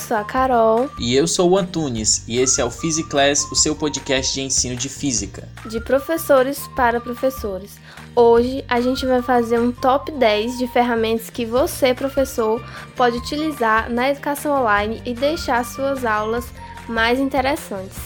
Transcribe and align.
sou 0.00 0.16
a 0.16 0.24
Carol. 0.24 0.90
E 0.98 1.14
eu 1.14 1.28
sou 1.28 1.50
o 1.50 1.58
Antunes, 1.58 2.24
e 2.26 2.38
esse 2.38 2.60
é 2.60 2.64
o 2.64 2.70
Physiclass, 2.70 3.44
o 3.52 3.54
seu 3.54 3.76
podcast 3.76 4.34
de 4.34 4.40
ensino 4.40 4.74
de 4.74 4.88
física. 4.88 5.48
De 5.66 5.80
professores 5.80 6.68
para 6.74 7.00
professores. 7.00 7.78
Hoje 8.16 8.64
a 8.68 8.80
gente 8.80 9.06
vai 9.06 9.22
fazer 9.22 9.60
um 9.60 9.70
top 9.70 10.10
10 10.10 10.58
de 10.58 10.66
ferramentas 10.66 11.30
que 11.30 11.44
você, 11.44 11.94
professor, 11.94 12.62
pode 12.96 13.18
utilizar 13.18 13.90
na 13.90 14.10
educação 14.10 14.60
online 14.60 15.00
e 15.04 15.14
deixar 15.14 15.64
suas 15.64 16.04
aulas 16.04 16.46
mais 16.88 17.20
interessantes. 17.20 17.98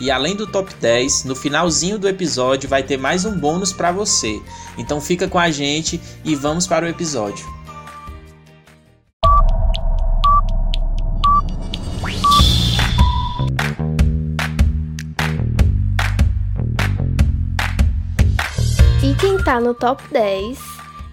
E 0.00 0.10
além 0.10 0.34
do 0.34 0.46
top 0.46 0.72
10, 0.80 1.24
no 1.24 1.36
finalzinho 1.36 1.98
do 1.98 2.08
episódio 2.08 2.70
vai 2.70 2.82
ter 2.82 2.96
mais 2.96 3.26
um 3.26 3.38
bônus 3.38 3.70
para 3.70 3.92
você. 3.92 4.40
Então 4.78 4.98
fica 4.98 5.28
com 5.28 5.38
a 5.38 5.50
gente 5.50 6.00
e 6.24 6.34
vamos 6.34 6.66
para 6.66 6.86
o 6.86 6.88
episódio. 6.88 7.59
Está 19.50 19.60
no 19.60 19.74
top 19.74 20.00
10 20.12 20.60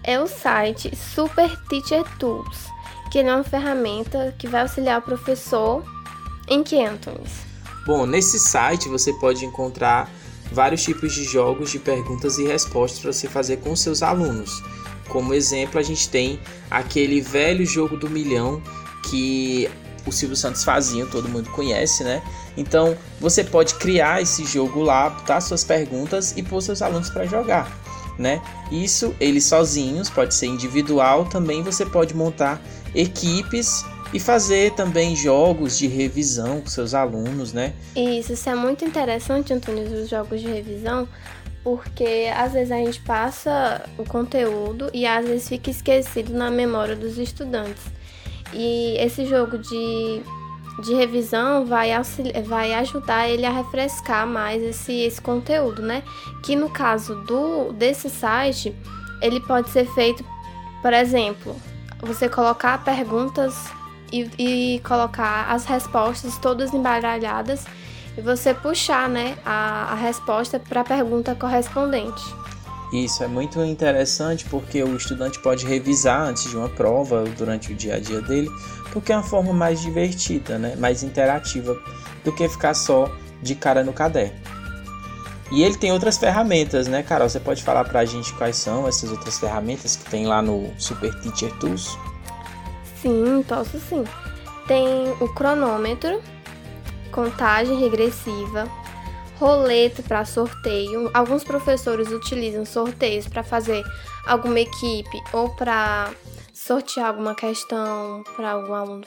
é 0.04 0.20
o 0.20 0.28
site 0.28 0.96
Super 0.96 1.60
Teacher 1.64 2.04
Tools, 2.20 2.68
que 3.12 3.18
é 3.18 3.24
uma 3.24 3.44
ferramenta 3.44 4.32
que 4.38 4.48
vai 4.48 4.62
auxiliar 4.62 5.00
o 5.00 5.02
professor 5.02 5.84
em 6.48 6.62
que, 6.64 6.80
Antunes? 6.86 7.32
Bom, 7.88 8.06
nesse 8.06 8.38
site 8.38 8.90
você 8.90 9.12
pode 9.14 9.44
encontrar 9.44 10.08
vários 10.52 10.84
tipos 10.84 11.14
de 11.14 11.24
jogos 11.24 11.72
de 11.72 11.80
perguntas 11.80 12.38
e 12.38 12.46
respostas 12.46 13.00
para 13.00 13.12
você 13.12 13.28
fazer 13.28 13.58
com 13.58 13.76
seus 13.76 14.04
alunos. 14.04 14.62
Como 15.10 15.34
exemplo, 15.34 15.80
a 15.80 15.84
gente 15.84 16.08
tem 16.08 16.40
aquele 16.70 17.20
velho 17.20 17.66
jogo 17.66 17.98
do 17.98 18.08
milhão 18.08 18.62
que 19.10 19.68
o 20.06 20.12
Silvio 20.12 20.38
Santos 20.38 20.64
fazia, 20.64 21.08
todo 21.08 21.28
mundo 21.28 21.50
conhece, 21.50 22.04
né? 22.04 22.22
Então, 22.56 22.96
você 23.20 23.44
pode 23.44 23.74
criar 23.76 24.22
esse 24.22 24.46
jogo 24.46 24.84
lá, 24.84 25.10
botar 25.10 25.42
suas 25.42 25.64
perguntas 25.64 26.38
e 26.38 26.44
pôr 26.44 26.62
seus 26.62 26.84
alunos 26.84 27.10
para 27.10 27.26
jogar, 27.26 27.87
né? 28.18 28.42
Isso 28.72 29.16
eles 29.20 29.46
sozinhos, 29.46 30.10
pode 30.10 30.34
ser 30.34 30.48
individual, 30.48 31.26
também 31.26 31.62
você 31.62 31.86
pode 31.86 32.16
montar 32.16 32.62
equipes 32.96 33.84
e 34.14 34.20
fazer 34.20 34.72
também 34.74 35.16
jogos 35.16 35.78
de 35.78 35.88
revisão 35.88 36.62
com 36.62 36.68
seus 36.68 36.94
alunos, 36.94 37.54
né? 37.54 37.74
Isso, 37.96 38.34
isso 38.34 38.50
é 38.50 38.56
muito 38.56 38.86
interessante, 38.86 39.54
Antônio, 39.54 39.84
os 39.84 40.10
jogos 40.10 40.42
de 40.42 40.48
revisão, 40.48 41.08
porque 41.64 42.32
às 42.34 42.54
vezes 42.54 42.72
a 42.72 42.78
gente 42.78 43.02
passa 43.02 43.88
o 43.98 44.06
conteúdo 44.06 44.90
e 44.94 45.06
às 45.06 45.26
vezes 45.26 45.50
fica 45.50 45.70
esquecido 45.70 46.34
na 46.34 46.50
memória 46.50 46.96
dos 46.96 47.18
estudantes. 47.18 47.84
E 48.54 48.96
esse 48.98 49.26
jogo 49.26 49.58
de, 49.58 50.22
de 50.80 50.94
revisão 50.94 51.66
vai, 51.66 51.92
vai 52.46 52.74
ajudar 52.74 53.28
ele 53.28 53.46
a 53.46 53.52
refrescar 53.52 54.28
mais 54.28 54.62
esse, 54.62 54.94
esse 54.94 55.22
conteúdo, 55.22 55.82
né? 55.82 56.04
Que 56.44 56.56
no 56.56 56.70
caso 56.70 57.16
do 57.24 57.74
desse 57.74 58.10
site, 58.10 58.76
ele 59.22 59.40
pode 59.40 59.70
ser 59.70 59.86
feito, 59.94 60.24
por 60.82 60.94
exemplo, 60.94 61.56
você 62.02 62.30
colocar 62.30 62.84
perguntas 62.84 63.56
e, 64.12 64.30
e 64.38 64.80
colocar 64.82 65.50
as 65.50 65.66
respostas 65.66 66.38
todas 66.38 66.74
embaralhadas 66.74 67.66
e 68.18 68.22
você 68.22 68.54
puxar 68.54 69.10
né, 69.10 69.38
a, 69.46 69.92
a 69.92 69.96
resposta 69.96 70.60
para 70.60 70.82
a 70.82 70.84
pergunta 70.84 71.36
correspondente. 71.36 72.24
Isso 72.92 73.22
é 73.22 73.28
muito 73.28 73.62
interessante 73.62 74.46
porque 74.46 74.82
o 74.82 74.96
estudante 74.96 75.40
pode 75.40 75.66
revisar 75.66 76.22
antes 76.22 76.50
de 76.50 76.56
uma 76.56 76.70
prova 76.70 77.26
durante 77.38 77.74
o 77.74 77.76
dia 77.76 77.96
a 77.96 78.00
dia 78.00 78.22
dele, 78.22 78.50
porque 79.00 79.12
é 79.12 79.16
uma 79.16 79.24
forma 79.24 79.54
mais 79.54 79.82
divertida, 79.82 80.58
né? 80.58 80.76
mais 80.76 81.04
interativa 81.04 81.78
do 82.24 82.32
que 82.32 82.48
ficar 82.50 82.74
só 82.74 83.10
de 83.42 83.56
cara 83.56 83.84
no 83.84 83.94
caderno. 83.94 84.36
E 85.52 85.64
ele 85.64 85.78
tem 85.78 85.92
outras 85.94 86.18
ferramentas, 86.18 86.88
né, 86.88 87.04
Carol? 87.04 87.30
Você 87.30 87.40
pode 87.40 87.64
falar 87.64 87.86
para 87.86 88.02
a 88.02 88.06
gente 88.06 88.34
quais 88.34 88.58
são 88.58 88.88
essas 88.88 89.12
outras 89.12 89.40
ferramentas 89.40 89.96
que 89.96 90.10
tem 90.10 90.26
lá 90.26 90.42
no 90.42 90.70
Super 90.78 91.14
Teacher 91.22 91.52
Tools? 91.58 91.98
Sim, 93.02 93.46
posso 93.48 93.80
sim. 93.80 94.04
Tem 94.68 94.86
o 95.22 95.34
cronômetro, 95.34 96.22
contagem 97.12 97.80
regressiva, 97.80 98.68
roleta 99.40 100.04
para 100.04 100.26
sorteio. 100.26 101.10
Alguns 101.14 101.46
professores 101.46 102.12
utilizam 102.12 102.66
sorteios 102.66 103.28
para 103.28 103.44
fazer 103.44 103.82
alguma 104.26 104.60
equipe 104.60 105.22
ou 105.32 105.50
para 105.56 106.10
sortear 106.68 107.08
alguma 107.08 107.34
questão 107.34 108.24
para 108.36 108.52
algum 108.52 108.74
aluno 108.74 109.06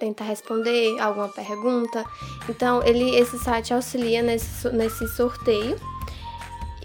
tentar 0.00 0.24
responder 0.24 0.98
alguma 0.98 1.28
pergunta. 1.28 2.04
Então, 2.48 2.82
ele, 2.82 3.16
esse 3.16 3.38
site 3.38 3.72
auxilia 3.72 4.22
nesse, 4.22 4.68
nesse 4.70 5.08
sorteio 5.08 5.76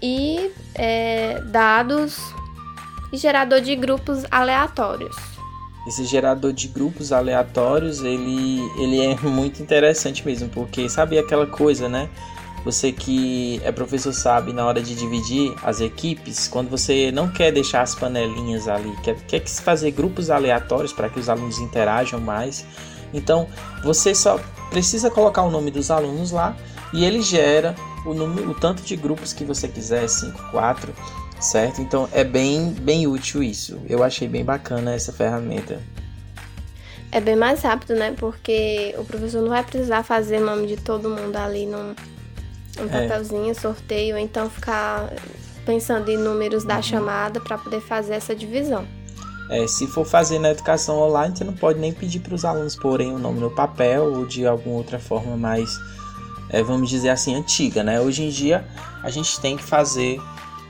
e 0.02 0.50
é, 0.74 1.40
dados 1.50 2.18
e 3.12 3.16
gerador 3.16 3.60
de 3.60 3.76
grupos 3.76 4.24
aleatórios. 4.30 5.16
Esse 5.86 6.04
gerador 6.04 6.52
de 6.52 6.68
grupos 6.68 7.12
aleatórios, 7.12 8.02
ele, 8.02 8.60
ele 8.78 9.04
é 9.04 9.16
muito 9.20 9.60
interessante 9.60 10.24
mesmo, 10.24 10.48
porque 10.48 10.88
sabe 10.88 11.18
aquela 11.18 11.46
coisa, 11.46 11.88
né? 11.88 12.08
Você 12.64 12.92
que 12.92 13.60
é 13.64 13.72
professor 13.72 14.12
sabe 14.12 14.52
na 14.52 14.64
hora 14.64 14.80
de 14.80 14.94
dividir 14.94 15.52
as 15.62 15.80
equipes, 15.80 16.46
quando 16.46 16.70
você 16.70 17.10
não 17.10 17.28
quer 17.28 17.50
deixar 17.50 17.82
as 17.82 17.94
panelinhas 17.94 18.68
ali, 18.68 18.94
quer, 19.02 19.16
quer 19.26 19.44
fazer 19.46 19.90
grupos 19.90 20.30
aleatórios 20.30 20.92
para 20.92 21.08
que 21.08 21.18
os 21.18 21.28
alunos 21.28 21.58
interajam 21.58 22.20
mais. 22.20 22.64
Então 23.12 23.48
você 23.82 24.14
só 24.14 24.38
precisa 24.70 25.10
colocar 25.10 25.42
o 25.42 25.50
nome 25.50 25.70
dos 25.70 25.90
alunos 25.90 26.30
lá 26.30 26.56
e 26.92 27.04
ele 27.04 27.20
gera 27.20 27.74
o, 28.06 28.14
número, 28.14 28.50
o 28.50 28.54
tanto 28.54 28.82
de 28.82 28.94
grupos 28.94 29.32
que 29.32 29.44
você 29.44 29.66
quiser, 29.66 30.08
5, 30.08 30.50
4, 30.50 30.94
certo? 31.40 31.82
Então 31.82 32.08
é 32.12 32.22
bem, 32.22 32.72
bem 32.80 33.08
útil 33.08 33.42
isso. 33.42 33.80
Eu 33.88 34.04
achei 34.04 34.28
bem 34.28 34.44
bacana 34.44 34.94
essa 34.94 35.12
ferramenta. 35.12 35.80
É 37.10 37.20
bem 37.20 37.36
mais 37.36 37.60
rápido, 37.60 37.94
né? 37.94 38.14
Porque 38.16 38.94
o 38.96 39.04
professor 39.04 39.42
não 39.42 39.50
vai 39.50 39.62
precisar 39.62 40.02
fazer 40.02 40.40
o 40.40 40.46
nome 40.46 40.66
de 40.66 40.76
todo 40.76 41.10
mundo 41.10 41.36
ali 41.36 41.66
num, 41.66 41.94
um 42.78 42.84
é. 42.84 43.08
papelzinho, 43.08 43.54
sorteio, 43.54 44.16
então 44.16 44.48
ficar 44.48 45.12
pensando 45.64 46.10
em 46.10 46.16
números 46.16 46.64
da 46.64 46.82
chamada 46.82 47.40
para 47.40 47.56
poder 47.58 47.80
fazer 47.80 48.14
essa 48.14 48.34
divisão. 48.34 48.86
É, 49.50 49.66
se 49.66 49.86
for 49.86 50.06
fazer 50.06 50.38
na 50.38 50.50
educação 50.50 50.98
online, 50.98 51.36
você 51.36 51.44
não 51.44 51.52
pode 51.52 51.78
nem 51.78 51.92
pedir 51.92 52.20
para 52.20 52.34
os 52.34 52.44
alunos 52.44 52.74
porem 52.74 53.12
o 53.12 53.18
nome 53.18 53.38
no 53.38 53.50
papel 53.50 54.04
ou 54.04 54.26
de 54.26 54.46
alguma 54.46 54.76
outra 54.76 54.98
forma 54.98 55.36
mais, 55.36 55.70
é, 56.48 56.62
vamos 56.62 56.88
dizer 56.88 57.10
assim, 57.10 57.34
antiga, 57.34 57.82
né? 57.82 58.00
Hoje 58.00 58.22
em 58.22 58.30
dia 58.30 58.66
a 59.02 59.10
gente 59.10 59.38
tem 59.40 59.56
que 59.56 59.62
fazer 59.62 60.20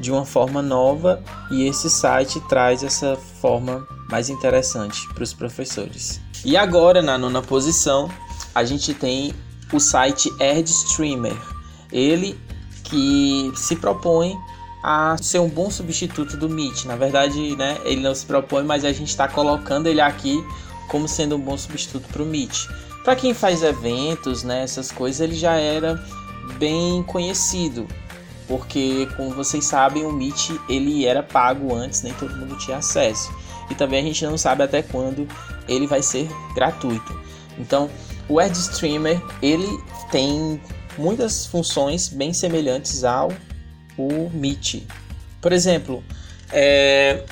de 0.00 0.10
uma 0.10 0.24
forma 0.24 0.60
nova 0.60 1.22
e 1.50 1.68
esse 1.68 1.88
site 1.88 2.40
traz 2.48 2.82
essa 2.82 3.16
forma 3.40 3.86
mais 4.10 4.28
interessante 4.28 5.08
para 5.14 5.22
os 5.22 5.32
professores. 5.32 6.20
E 6.44 6.56
agora, 6.56 7.00
na 7.00 7.16
nona 7.16 7.40
posição, 7.40 8.10
a 8.52 8.64
gente 8.64 8.92
tem 8.92 9.32
o 9.72 9.78
site 9.78 10.28
ErdStreamer. 10.40 11.51
Ele 11.92 12.38
que 12.84 13.52
se 13.54 13.76
propõe 13.76 14.36
a 14.82 15.16
ser 15.20 15.38
um 15.38 15.48
bom 15.48 15.70
substituto 15.70 16.36
do 16.36 16.48
Meet. 16.48 16.84
Na 16.84 16.96
verdade, 16.96 17.54
né, 17.56 17.78
ele 17.84 18.00
não 18.00 18.14
se 18.14 18.26
propõe, 18.26 18.64
mas 18.64 18.84
a 18.84 18.92
gente 18.92 19.08
está 19.08 19.28
colocando 19.28 19.86
ele 19.86 20.00
aqui 20.00 20.44
como 20.88 21.06
sendo 21.06 21.36
um 21.36 21.40
bom 21.40 21.56
substituto 21.56 22.08
para 22.08 22.22
o 22.22 22.26
Meet. 22.26 22.66
Para 23.04 23.16
quem 23.16 23.32
faz 23.32 23.62
eventos, 23.62 24.42
né, 24.42 24.62
essas 24.62 24.90
coisas, 24.90 25.20
ele 25.20 25.34
já 25.34 25.54
era 25.54 26.02
bem 26.58 27.02
conhecido, 27.04 27.86
porque 28.46 29.08
como 29.16 29.30
vocês 29.30 29.64
sabem, 29.64 30.04
o 30.04 30.12
Meet 30.12 30.50
ele 30.68 31.06
era 31.06 31.22
pago 31.22 31.74
antes, 31.74 32.02
nem 32.02 32.12
todo 32.14 32.36
mundo 32.36 32.56
tinha 32.58 32.78
acesso. 32.78 33.32
E 33.70 33.74
também 33.74 34.00
a 34.00 34.02
gente 34.02 34.24
não 34.26 34.36
sabe 34.36 34.62
até 34.62 34.82
quando 34.82 35.26
ele 35.68 35.86
vai 35.86 36.02
ser 36.02 36.28
gratuito. 36.54 37.18
Então, 37.58 37.88
o 38.28 38.40
EdStreamer 38.40 39.22
ele 39.40 39.68
tem 40.10 40.60
muitas 40.98 41.46
funções 41.46 42.08
bem 42.08 42.32
semelhantes 42.32 43.04
ao 43.04 43.32
o 43.96 44.30
Meet. 44.30 44.82
Por 45.40 45.52
exemplo, 45.52 46.02
é, 46.50 47.24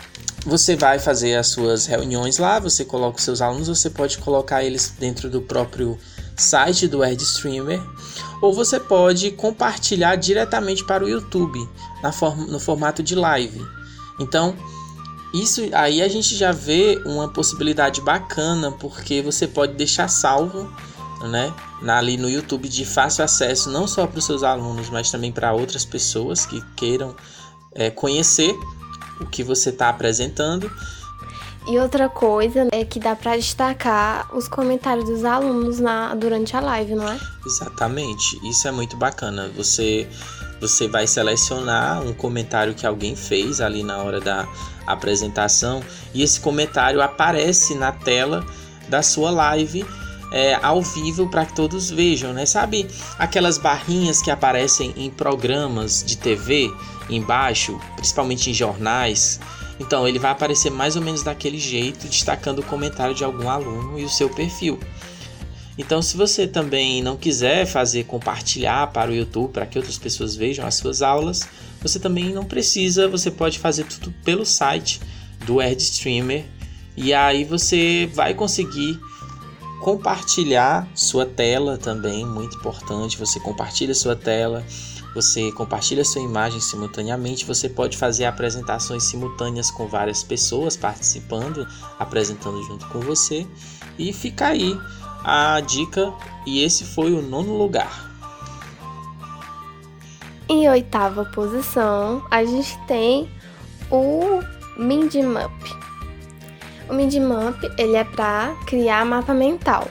você 0.45 0.77
vai 0.77 0.99
fazer 0.99 1.37
as 1.37 1.49
suas 1.49 1.87
reuniões 1.87 2.39
lá, 2.39 2.59
você 2.59 2.85
coloca 2.85 3.19
os 3.19 3.25
seus 3.25 3.41
alunos, 3.41 3.69
você 3.69 3.91
pode 3.91 4.19
colocar 4.19 4.65
eles 4.65 4.95
dentro 4.99 5.29
do 5.29 5.43
próprio 5.43 5.99
site 6.37 6.89
do 6.89 7.05
EdStreamer, 7.05 7.81
ou 8.41 8.53
você 8.53 8.81
pode 8.81 9.31
compartilhar 9.33 10.17
diretamente 10.17 10.85
para 10.85 11.05
o 11.05 11.09
YouTube 11.09 11.59
na 12.03 12.13
forma, 12.13 12.47
no 12.47 12.59
formato 12.59 13.03
de 13.03 13.15
live. 13.15 13.61
Então, 14.19 14.57
isso 15.33 15.69
aí 15.73 16.03
a 16.03 16.09
gente 16.09 16.35
já 16.35 16.51
vê 16.51 17.01
uma 17.05 17.29
possibilidade 17.29 18.01
bacana, 18.01 18.73
porque 18.73 19.23
você 19.23 19.47
pode 19.47 19.75
deixar 19.75 20.09
salvo 20.09 20.73
né, 21.21 21.53
ali 21.87 22.17
no 22.17 22.29
YouTube 22.29 22.69
de 22.69 22.85
fácil 22.85 23.25
acesso, 23.25 23.71
não 23.71 23.87
só 23.87 24.07
para 24.07 24.19
os 24.19 24.25
seus 24.25 24.43
alunos, 24.43 24.89
mas 24.91 25.11
também 25.11 25.31
para 25.31 25.53
outras 25.53 25.85
pessoas 25.85 26.47
que 26.47 26.63
queiram 26.77 27.15
é, 27.75 27.91
conhecer 27.91 28.55
o 29.21 29.27
que 29.27 29.43
você 29.43 29.71
está 29.71 29.89
apresentando. 29.89 30.71
E 31.69 31.79
outra 31.79 32.09
coisa 32.09 32.69
é 32.73 32.85
que 32.85 32.99
dá 32.99 33.15
para 33.15 33.37
destacar 33.37 34.35
os 34.35 34.49
comentários 34.49 35.05
dos 35.05 35.25
alunos 35.25 35.79
na, 35.79 36.15
durante 36.15 36.57
a 36.57 36.61
live, 36.61 36.95
não 36.95 37.07
é? 37.07 37.19
Exatamente. 37.45 38.41
Isso 38.49 38.67
é 38.67 38.71
muito 38.71 38.97
bacana. 38.97 39.51
Você 39.57 40.09
você 40.61 40.87
vai 40.87 41.07
selecionar 41.07 42.03
um 42.03 42.13
comentário 42.13 42.75
que 42.75 42.87
alguém 42.87 43.17
fez 43.17 43.63
ali 43.63 43.83
na 43.83 43.97
hora 43.99 44.21
da 44.21 44.47
apresentação 44.87 45.83
e 46.13 46.23
esse 46.23 46.39
comentário 46.39 47.01
aparece 47.01 47.75
na 47.75 47.93
tela 47.93 48.45
da 48.87 49.03
sua 49.03 49.31
live 49.31 49.87
é, 50.33 50.55
ao 50.63 50.83
vivo 50.83 51.29
para 51.29 51.47
que 51.47 51.55
todos 51.55 51.91
vejam, 51.91 52.33
né? 52.33 52.47
Sabe 52.47 52.87
aquelas 53.19 53.59
barrinhas 53.59 54.23
que 54.23 54.31
aparecem 54.31 54.93
em 54.97 55.11
programas 55.11 56.05
de 56.05 56.17
TV 56.17 56.73
embaixo, 57.09 57.81
principalmente 57.97 58.51
em 58.51 58.55
jornais? 58.55 59.41
Então 59.79 60.07
ele 60.07 60.19
vai 60.19 60.31
aparecer 60.31 60.71
mais 60.71 60.95
ou 60.95 61.03
menos 61.03 61.23
daquele 61.23 61.59
jeito, 61.59 62.07
destacando 62.07 62.61
o 62.61 62.65
comentário 62.65 63.15
de 63.15 63.25
algum 63.25 63.49
aluno 63.49 63.99
e 63.99 64.05
o 64.05 64.09
seu 64.09 64.29
perfil. 64.29 64.79
Então, 65.79 66.03
se 66.03 66.15
você 66.15 66.47
também 66.47 67.03
não 67.03 67.17
quiser 67.17 67.65
fazer 67.65 68.05
compartilhar 68.05 68.89
para 68.89 69.11
o 69.11 69.15
YouTube 69.15 69.51
para 69.51 69.65
que 69.65 69.79
outras 69.79 69.97
pessoas 69.97 70.37
vejam 70.37 70.67
as 70.67 70.75
suas 70.75 71.01
aulas, 71.01 71.49
você 71.81 71.99
também 71.99 72.35
não 72.35 72.45
precisa, 72.45 73.09
você 73.09 73.31
pode 73.31 73.59
fazer 73.59 73.85
tudo 73.85 74.13
pelo 74.23 74.45
site 74.45 75.01
do 75.47 75.63
Streamer 75.63 76.45
e 76.95 77.15
aí 77.15 77.45
você 77.45 78.11
vai 78.13 78.35
conseguir 78.35 79.01
compartilhar 79.81 80.87
sua 80.95 81.27
tela 81.27 81.77
também, 81.79 82.25
muito 82.25 82.57
importante. 82.57 83.19
Você 83.19 83.41
compartilha 83.41 83.95
sua 83.95 84.15
tela, 84.15 84.65
você 85.15 85.51
compartilha 85.53 86.05
sua 86.05 86.23
imagem 86.23 86.61
simultaneamente. 86.61 87.45
Você 87.45 87.69
pode 87.69 87.97
fazer 87.97 88.27
apresentações 88.27 89.05
simultâneas 89.05 89.71
com 89.71 89.89
várias 89.89 90.23
pessoas 90.23 90.77
participando, 90.77 91.67
apresentando 91.99 92.63
junto 92.63 92.87
com 92.89 93.01
você. 93.01 93.47
E 93.99 94.13
fica 94.13 94.49
aí 94.49 94.79
a 95.25 95.61
dica 95.61 96.13
e 96.47 96.63
esse 96.63 96.85
foi 96.85 97.13
o 97.13 97.23
nono 97.23 97.57
lugar. 97.57 98.09
Em 100.49 100.69
oitava 100.69 101.25
posição, 101.27 102.25
a 102.31 102.45
gente 102.45 102.77
tem 102.87 103.31
o 103.91 104.41
Mindmap. 104.77 105.80
O 106.91 106.95
Mindmap, 106.95 107.63
ele 107.79 107.95
é 107.95 108.03
para 108.03 108.53
criar 108.67 109.05
mapa 109.05 109.33
mental. 109.33 109.87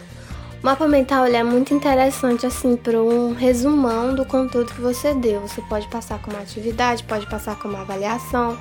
O 0.62 0.66
mapa 0.66 0.86
mental 0.86 1.26
ele 1.26 1.38
é 1.38 1.44
muito 1.44 1.74
interessante 1.74 2.46
assim 2.46 2.76
para 2.76 3.02
um 3.02 3.34
resumão 3.34 4.14
do 4.14 4.26
conteúdo 4.26 4.74
que 4.74 4.82
você 4.82 5.14
deu. 5.14 5.40
Você 5.40 5.62
pode 5.62 5.88
passar 5.88 6.20
como 6.20 6.36
atividade, 6.36 7.04
pode 7.04 7.26
passar 7.28 7.58
como 7.58 7.78
avaliação. 7.78 8.60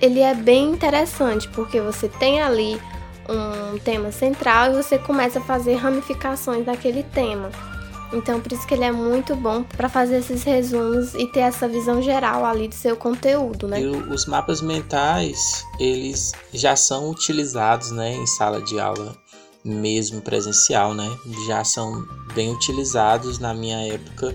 Ele 0.00 0.20
é 0.20 0.32
bem 0.32 0.70
interessante 0.70 1.48
porque 1.48 1.80
você 1.80 2.08
tem 2.08 2.40
ali 2.40 2.80
um 3.28 3.76
tema 3.80 4.12
central 4.12 4.70
e 4.70 4.76
você 4.76 4.96
começa 4.96 5.40
a 5.40 5.42
fazer 5.42 5.74
ramificações 5.74 6.64
daquele 6.64 7.02
tema. 7.02 7.50
Então, 8.12 8.40
por 8.40 8.52
isso 8.52 8.66
que 8.66 8.74
ele 8.74 8.84
é 8.84 8.92
muito 8.92 9.34
bom 9.34 9.62
para 9.62 9.88
fazer 9.88 10.18
esses 10.18 10.42
resumos 10.42 11.14
e 11.14 11.26
ter 11.26 11.40
essa 11.40 11.66
visão 11.66 12.02
geral 12.02 12.44
ali 12.44 12.68
do 12.68 12.74
seu 12.74 12.96
conteúdo, 12.96 13.66
né? 13.66 13.80
E 13.80 13.86
os 13.86 14.26
mapas 14.26 14.60
mentais, 14.60 15.64
eles 15.80 16.32
já 16.52 16.76
são 16.76 17.10
utilizados, 17.10 17.90
né, 17.90 18.14
em 18.14 18.26
sala 18.26 18.60
de 18.60 18.78
aula 18.78 19.16
mesmo 19.64 20.20
presencial, 20.20 20.92
né? 20.92 21.08
Já 21.46 21.64
são 21.64 22.06
bem 22.34 22.52
utilizados 22.52 23.38
na 23.38 23.54
minha 23.54 23.78
época. 23.86 24.34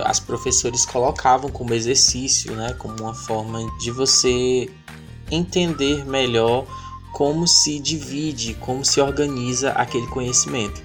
As 0.00 0.20
professores 0.20 0.86
colocavam 0.86 1.50
como 1.50 1.74
exercício, 1.74 2.52
né, 2.52 2.74
como 2.78 2.94
uma 3.00 3.14
forma 3.14 3.66
de 3.78 3.90
você 3.90 4.70
entender 5.30 6.04
melhor 6.06 6.66
como 7.12 7.46
se 7.46 7.78
divide, 7.78 8.54
como 8.54 8.84
se 8.84 9.00
organiza 9.00 9.72
aquele 9.72 10.06
conhecimento. 10.06 10.80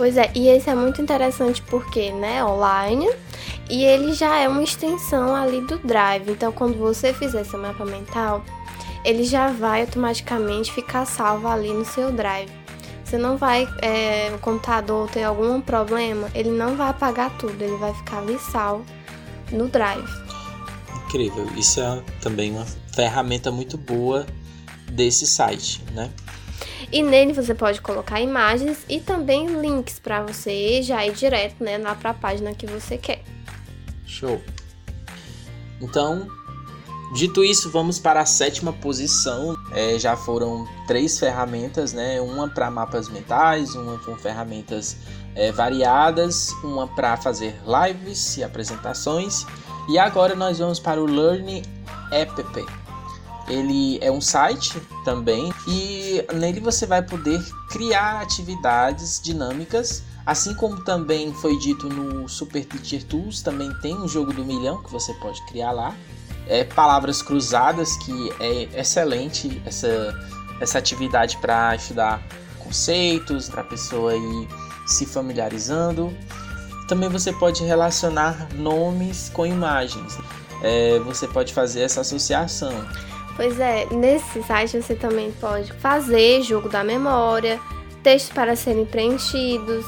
Pois 0.00 0.16
é, 0.16 0.32
e 0.34 0.48
esse 0.48 0.70
é 0.70 0.74
muito 0.74 1.02
interessante 1.02 1.60
porque, 1.60 2.10
né, 2.10 2.42
online, 2.42 3.06
e 3.68 3.84
ele 3.84 4.14
já 4.14 4.38
é 4.38 4.48
uma 4.48 4.62
extensão 4.62 5.34
ali 5.36 5.60
do 5.66 5.76
Drive. 5.76 6.30
Então, 6.30 6.50
quando 6.50 6.78
você 6.78 7.12
fizer 7.12 7.44
seu 7.44 7.58
mapa 7.58 7.84
mental, 7.84 8.42
ele 9.04 9.24
já 9.24 9.48
vai 9.48 9.82
automaticamente 9.82 10.72
ficar 10.72 11.04
salvo 11.04 11.46
ali 11.46 11.70
no 11.70 11.84
seu 11.84 12.10
Drive. 12.10 12.50
Você 13.04 13.18
não 13.18 13.36
vai, 13.36 13.68
é, 13.82 14.32
o 14.34 14.38
computador 14.38 15.06
ter 15.10 15.24
algum 15.24 15.60
problema, 15.60 16.30
ele 16.34 16.50
não 16.50 16.76
vai 16.76 16.88
apagar 16.88 17.36
tudo, 17.36 17.60
ele 17.60 17.76
vai 17.76 17.92
ficar 17.92 18.20
ali 18.20 18.38
salvo 18.38 18.86
no 19.52 19.68
Drive. 19.68 20.08
Incrível, 21.04 21.46
isso 21.58 21.78
é 21.78 22.02
também 22.22 22.52
uma 22.52 22.64
ferramenta 22.94 23.50
muito 23.50 23.76
boa 23.76 24.26
desse 24.90 25.26
site, 25.26 25.84
né? 25.92 26.10
E 26.92 27.02
nele 27.02 27.32
você 27.32 27.54
pode 27.54 27.80
colocar 27.80 28.20
imagens 28.20 28.84
e 28.88 29.00
também 29.00 29.60
links 29.60 29.98
para 29.98 30.22
você 30.22 30.82
já 30.82 31.06
ir 31.06 31.12
direto, 31.12 31.62
né, 31.62 31.78
lá 31.78 31.94
para 31.94 32.10
a 32.10 32.14
página 32.14 32.54
que 32.54 32.66
você 32.66 32.98
quer. 32.98 33.22
Show. 34.06 34.40
Então, 35.80 36.26
dito 37.14 37.42
isso, 37.42 37.70
vamos 37.70 37.98
para 37.98 38.20
a 38.20 38.26
sétima 38.26 38.72
posição. 38.72 39.56
É, 39.72 39.98
já 39.98 40.16
foram 40.16 40.68
três 40.86 41.18
ferramentas, 41.18 41.92
né? 41.92 42.20
Uma 42.20 42.48
para 42.48 42.70
mapas 42.70 43.08
mentais, 43.08 43.74
uma 43.74 43.98
com 43.98 44.16
ferramentas 44.16 44.96
é, 45.34 45.50
variadas, 45.52 46.50
uma 46.62 46.86
para 46.86 47.16
fazer 47.16 47.54
lives 47.64 48.36
e 48.36 48.44
apresentações. 48.44 49.46
E 49.88 49.98
agora 49.98 50.34
nós 50.34 50.58
vamos 50.58 50.78
para 50.78 51.00
o 51.00 51.06
Learn 51.06 51.62
App. 52.12 52.42
Ele 53.50 53.98
é 54.00 54.10
um 54.10 54.20
site 54.20 54.80
também 55.04 55.52
e 55.66 56.24
nele 56.34 56.60
você 56.60 56.86
vai 56.86 57.02
poder 57.02 57.42
criar 57.68 58.20
atividades 58.20 59.20
dinâmicas, 59.22 60.02
assim 60.24 60.54
como 60.54 60.84
também 60.84 61.34
foi 61.34 61.58
dito 61.58 61.88
no 61.88 62.28
Super 62.28 62.64
Teacher 62.64 63.04
Tools, 63.04 63.42
também 63.42 63.72
tem 63.80 63.96
um 63.96 64.08
jogo 64.08 64.32
do 64.32 64.44
milhão 64.44 64.82
que 64.82 64.90
você 64.90 65.12
pode 65.14 65.44
criar 65.46 65.72
lá. 65.72 65.94
É 66.46 66.64
palavras 66.64 67.22
cruzadas 67.22 67.96
que 67.98 68.32
é 68.40 68.80
excelente 68.80 69.60
essa 69.66 70.14
essa 70.60 70.78
atividade 70.78 71.38
para 71.38 71.74
estudar 71.74 72.22
conceitos, 72.58 73.48
para 73.48 73.62
a 73.62 73.64
pessoa 73.64 74.14
ir 74.14 74.48
se 74.86 75.06
familiarizando. 75.06 76.14
Também 76.86 77.08
você 77.08 77.32
pode 77.32 77.64
relacionar 77.64 78.48
nomes 78.54 79.30
com 79.32 79.46
imagens. 79.46 80.18
É, 80.62 80.98
você 81.00 81.26
pode 81.26 81.54
fazer 81.54 81.80
essa 81.80 82.02
associação. 82.02 82.72
Pois 83.40 83.58
é, 83.58 83.86
nesse 83.90 84.42
site 84.42 84.82
você 84.82 84.94
também 84.94 85.32
pode 85.32 85.72
fazer 85.72 86.42
jogo 86.42 86.68
da 86.68 86.84
memória, 86.84 87.58
textos 88.02 88.30
para 88.34 88.54
serem 88.54 88.84
preenchidos 88.84 89.86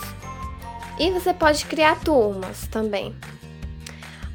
e 0.99 1.11
você 1.11 1.35
pode 1.35 1.67
criar 1.67 2.01
turmas 2.01 2.67
também. 2.69 3.15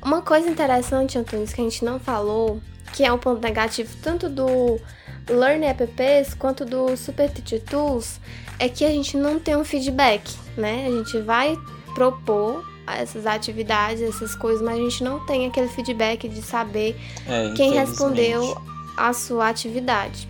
Uma 0.05 0.21
coisa 0.21 0.47
interessante, 0.47 1.17
Antônio, 1.17 1.47
que 1.47 1.59
a 1.59 1.63
gente 1.63 1.83
não 1.83 1.99
falou, 1.99 2.61
que 2.93 3.03
é 3.03 3.11
um 3.11 3.17
ponto 3.17 3.41
negativo 3.41 3.89
tanto 4.03 4.29
do 4.29 4.79
Learn 5.27 5.65
Apps 5.65 6.35
quanto 6.35 6.63
do 6.63 6.95
Super 6.95 7.31
Teacher 7.31 7.63
Tools, 7.63 8.19
é 8.59 8.69
que 8.69 8.85
a 8.85 8.91
gente 8.91 9.17
não 9.17 9.39
tem 9.39 9.55
um 9.55 9.65
feedback, 9.65 10.31
né? 10.55 10.85
A 10.85 10.91
gente 10.91 11.19
vai 11.21 11.57
propor 11.95 12.63
essas 12.85 13.25
atividades, 13.25 13.99
essas 13.99 14.35
coisas, 14.35 14.61
mas 14.61 14.75
a 14.75 14.79
gente 14.79 15.03
não 15.03 15.25
tem 15.25 15.47
aquele 15.47 15.69
feedback 15.69 16.29
de 16.29 16.43
saber 16.43 16.95
é, 17.27 17.51
quem 17.55 17.73
respondeu 17.73 18.76
a 18.97 19.13
sua 19.13 19.47
atividade. 19.47 20.27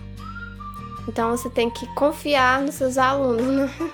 Então 1.08 1.30
você 1.30 1.48
tem 1.48 1.70
que 1.70 1.86
confiar 1.94 2.60
nos 2.60 2.74
seus 2.74 2.98
alunos, 2.98 3.46
né? 3.46 3.70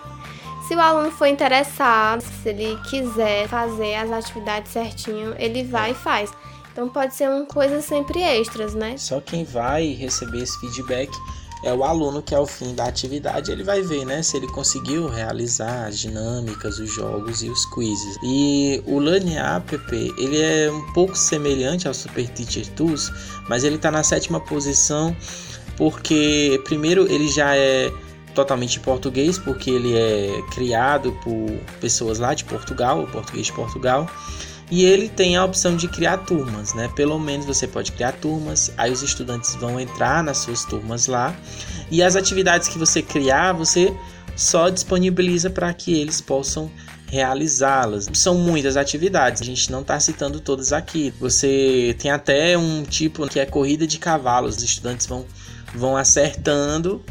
Se 0.66 0.74
o 0.74 0.80
aluno 0.80 1.10
for 1.10 1.26
interessado, 1.26 2.22
se 2.22 2.48
ele 2.48 2.78
quiser 2.88 3.46
fazer 3.48 3.96
as 3.96 4.10
atividades 4.10 4.72
certinho, 4.72 5.34
ele 5.38 5.62
vai 5.62 5.90
e 5.90 5.94
faz. 5.94 6.32
Então 6.72 6.88
pode 6.88 7.14
ser 7.14 7.28
uma 7.28 7.44
coisa 7.44 7.82
sempre 7.82 8.22
extras, 8.22 8.74
né? 8.74 8.96
Só 8.96 9.20
quem 9.20 9.44
vai 9.44 9.92
receber 9.92 10.38
esse 10.38 10.58
feedback 10.60 11.10
é 11.64 11.72
o 11.72 11.82
aluno 11.82 12.22
que 12.22 12.34
ao 12.34 12.46
fim 12.46 12.74
da 12.74 12.84
atividade 12.84 13.50
ele 13.50 13.64
vai 13.64 13.82
ver, 13.82 14.04
né, 14.04 14.22
se 14.22 14.36
ele 14.36 14.46
conseguiu 14.48 15.08
realizar 15.08 15.86
as 15.86 15.98
dinâmicas, 15.98 16.78
os 16.78 16.92
jogos 16.92 17.42
e 17.42 17.48
os 17.48 17.64
quizzes. 17.66 18.18
E 18.22 18.82
o 18.86 18.98
Learn 18.98 19.36
App, 19.36 19.74
ele 20.18 20.40
é 20.40 20.70
um 20.70 20.92
pouco 20.92 21.16
semelhante 21.16 21.88
ao 21.88 21.94
Super 21.94 22.28
Teacher 22.28 22.66
Tools, 22.74 23.10
mas 23.48 23.64
ele 23.64 23.76
está 23.76 23.90
na 23.90 24.02
sétima 24.02 24.38
posição 24.40 25.16
porque 25.76 26.60
primeiro 26.64 27.10
ele 27.10 27.28
já 27.28 27.56
é 27.56 27.90
totalmente 28.34 28.78
em 28.78 28.82
português, 28.82 29.38
porque 29.38 29.70
ele 29.70 29.96
é 29.96 30.42
criado 30.52 31.12
por 31.22 31.50
pessoas 31.80 32.18
lá 32.18 32.34
de 32.34 32.44
Portugal, 32.44 33.06
português 33.06 33.46
de 33.46 33.52
Portugal. 33.52 34.08
E 34.70 34.84
ele 34.84 35.08
tem 35.08 35.36
a 35.36 35.44
opção 35.44 35.76
de 35.76 35.86
criar 35.88 36.18
turmas, 36.18 36.74
né? 36.74 36.90
Pelo 36.96 37.18
menos 37.18 37.44
você 37.46 37.66
pode 37.66 37.92
criar 37.92 38.12
turmas, 38.12 38.72
aí 38.76 38.90
os 38.90 39.02
estudantes 39.02 39.54
vão 39.56 39.78
entrar 39.78 40.22
nas 40.22 40.38
suas 40.38 40.64
turmas 40.64 41.06
lá 41.06 41.36
e 41.90 42.02
as 42.02 42.16
atividades 42.16 42.68
que 42.68 42.78
você 42.78 43.02
criar, 43.02 43.52
você 43.52 43.94
só 44.34 44.68
disponibiliza 44.68 45.50
para 45.50 45.72
que 45.72 45.94
eles 45.94 46.20
possam 46.20 46.70
realizá-las. 47.06 48.08
São 48.14 48.36
muitas 48.36 48.76
atividades, 48.76 49.42
a 49.42 49.44
gente 49.44 49.70
não 49.70 49.82
está 49.82 50.00
citando 50.00 50.40
todas 50.40 50.72
aqui. 50.72 51.12
Você 51.20 51.94
tem 51.98 52.10
até 52.10 52.56
um 52.58 52.82
tipo 52.82 53.28
que 53.28 53.38
é 53.38 53.46
corrida 53.46 53.86
de 53.86 53.98
cavalos, 53.98 54.56
os 54.56 54.62
estudantes 54.62 55.06
vão, 55.06 55.24
vão 55.74 55.96
acertando 55.96 57.04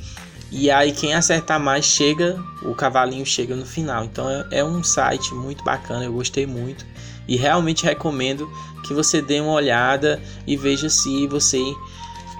e 0.51 0.69
aí 0.69 0.91
quem 0.91 1.13
acertar 1.13 1.60
mais 1.60 1.86
chega, 1.86 2.38
o 2.63 2.75
cavalinho 2.75 3.25
chega 3.25 3.55
no 3.55 3.65
final. 3.65 4.03
Então 4.03 4.29
é, 4.29 4.48
é 4.51 4.65
um 4.65 4.83
site 4.83 5.33
muito 5.33 5.63
bacana, 5.63 6.03
eu 6.03 6.13
gostei 6.13 6.45
muito 6.45 6.86
e 7.27 7.36
realmente 7.36 7.84
recomendo 7.84 8.50
que 8.84 8.94
você 8.94 9.22
dê 9.22 9.39
uma 9.39 9.53
olhada 9.53 10.22
e 10.46 10.58
veja 10.58 10.89
se 10.89 11.27
você 11.27 11.62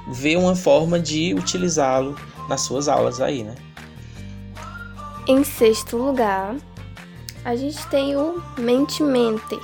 vê 0.10 0.36
uma 0.36 0.56
forma 0.56 1.00
de 1.00 1.34
utilizá-lo 1.34 2.16
nas 2.50 2.62
suas 2.62 2.88
aulas 2.88 3.22
aí, 3.22 3.44
né? 3.44 3.56
Em 5.28 5.44
sexto 5.44 5.96
lugar, 5.96 6.56
a 7.46 7.56
gente 7.56 7.86
tem 7.88 8.16
o 8.18 8.42
Mentimente. 8.58 9.58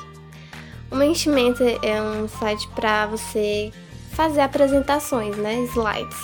O 0.90 0.96
Mentimente 0.96 1.64
é 1.84 2.02
um 2.02 2.28
site 2.28 2.68
para 2.70 3.08
você 3.08 3.72
fazer 4.12 4.42
apresentações, 4.42 5.36
né, 5.38 5.62
slides. 5.64 6.18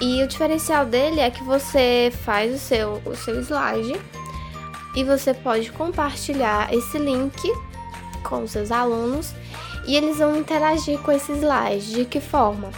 E 0.00 0.22
o 0.22 0.26
diferencial 0.26 0.86
dele 0.86 1.20
é 1.20 1.30
que 1.30 1.42
você 1.42 2.12
faz 2.24 2.54
o 2.54 2.58
seu, 2.58 3.02
o 3.04 3.14
seu 3.14 3.40
slide 3.40 4.00
e 4.94 5.04
você 5.04 5.32
pode 5.32 5.70
compartilhar 5.72 6.72
esse 6.72 6.98
link 6.98 7.52
com 8.22 8.46
seus 8.46 8.70
alunos 8.70 9.32
e 9.86 9.96
eles 9.96 10.18
vão 10.18 10.36
interagir 10.36 10.98
com 11.00 11.12
esse 11.12 11.32
slide. 11.32 11.92
De 11.92 12.04
que 12.04 12.20
forma? 12.20 12.70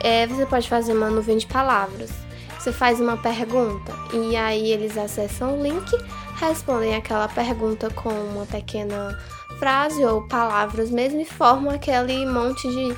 É, 0.00 0.26
você 0.26 0.44
pode 0.46 0.68
fazer 0.68 0.92
uma 0.92 1.10
nuvem 1.10 1.38
de 1.38 1.46
palavras. 1.46 2.10
Você 2.58 2.72
faz 2.72 3.00
uma 3.00 3.16
pergunta 3.16 3.92
e 4.12 4.36
aí 4.36 4.72
eles 4.72 4.98
acessam 4.98 5.58
o 5.58 5.62
link, 5.62 5.90
respondem 6.36 6.94
aquela 6.94 7.28
pergunta 7.28 7.88
com 7.90 8.10
uma 8.10 8.44
pequena 8.44 9.16
frase 9.58 10.04
ou 10.04 10.26
palavras 10.26 10.90
mesmo 10.90 11.20
e 11.20 11.24
formam 11.24 11.72
aquele 11.72 12.26
monte 12.26 12.68
de, 12.68 12.96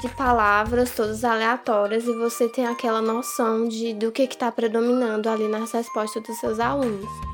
de 0.00 0.08
palavras 0.16 0.92
todas 0.92 1.24
aleatórias 1.24 2.04
e 2.04 2.12
você 2.12 2.48
tem 2.48 2.64
aquela 2.66 3.02
noção 3.02 3.68
de 3.68 3.92
do 3.92 4.12
que 4.12 4.22
está 4.22 4.52
predominando 4.52 5.28
ali 5.28 5.48
nas 5.48 5.72
respostas 5.72 6.22
dos 6.22 6.38
seus 6.38 6.60
alunos 6.60 7.31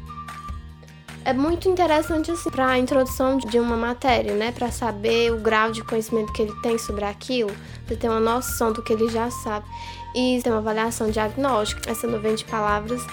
é 1.28 1.32
muito 1.34 1.68
interessante 1.68 2.30
assim 2.30 2.48
para 2.48 2.68
a 2.68 2.78
introdução 2.78 3.36
de 3.36 3.58
uma 3.58 3.76
matéria, 3.76 4.32
né, 4.34 4.50
para 4.50 4.70
saber 4.70 5.30
o 5.30 5.36
grau 5.36 5.70
de 5.70 5.84
conhecimento 5.84 6.32
que 6.32 6.40
ele 6.40 6.54
tem 6.62 6.78
sobre 6.78 7.04
aquilo, 7.04 7.54
para 7.86 7.96
ter 7.96 8.08
uma 8.08 8.18
noção 8.18 8.72
do 8.72 8.82
que 8.82 8.94
ele 8.94 9.10
já 9.10 9.30
sabe 9.30 9.66
e 10.14 10.40
ter 10.42 10.48
uma 10.48 10.60
avaliação 10.60 11.10
diagnóstica. 11.10 11.90
Essa 11.90 12.06
nuvem 12.06 12.34
de 12.34 12.46
palavras 12.46 13.06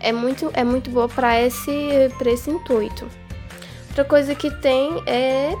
é 0.00 0.10
muito 0.10 0.50
é 0.52 0.64
muito 0.64 0.90
boa 0.90 1.08
para 1.08 1.40
esse 1.40 2.10
para 2.18 2.32
esse 2.32 2.50
intuito. 2.50 3.06
Outra 3.90 4.04
coisa 4.04 4.34
que 4.34 4.50
tem 4.50 5.00
é 5.06 5.54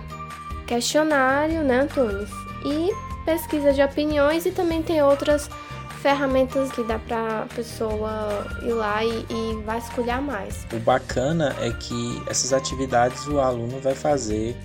questionário, 0.66 1.62
né, 1.62 1.82
Antunes? 1.82 2.30
E 2.64 2.92
pesquisa 3.24 3.72
de 3.72 3.82
opiniões 3.82 4.46
e 4.46 4.50
também 4.50 4.82
tem 4.82 5.00
outras 5.00 5.48
ferramentas 6.02 6.72
que 6.72 6.82
dá 6.82 6.98
para 6.98 7.46
pessoa 7.54 8.46
ir 8.62 8.72
lá 8.72 9.04
e, 9.04 9.26
e 9.28 9.62
vasculhar 9.64 10.22
mais. 10.22 10.66
O 10.72 10.78
bacana 10.78 11.54
é 11.60 11.70
que 11.70 12.22
essas 12.26 12.52
atividades 12.52 13.26
o 13.26 13.38
aluno 13.38 13.78
vai 13.80 13.94
fazer 13.94 14.56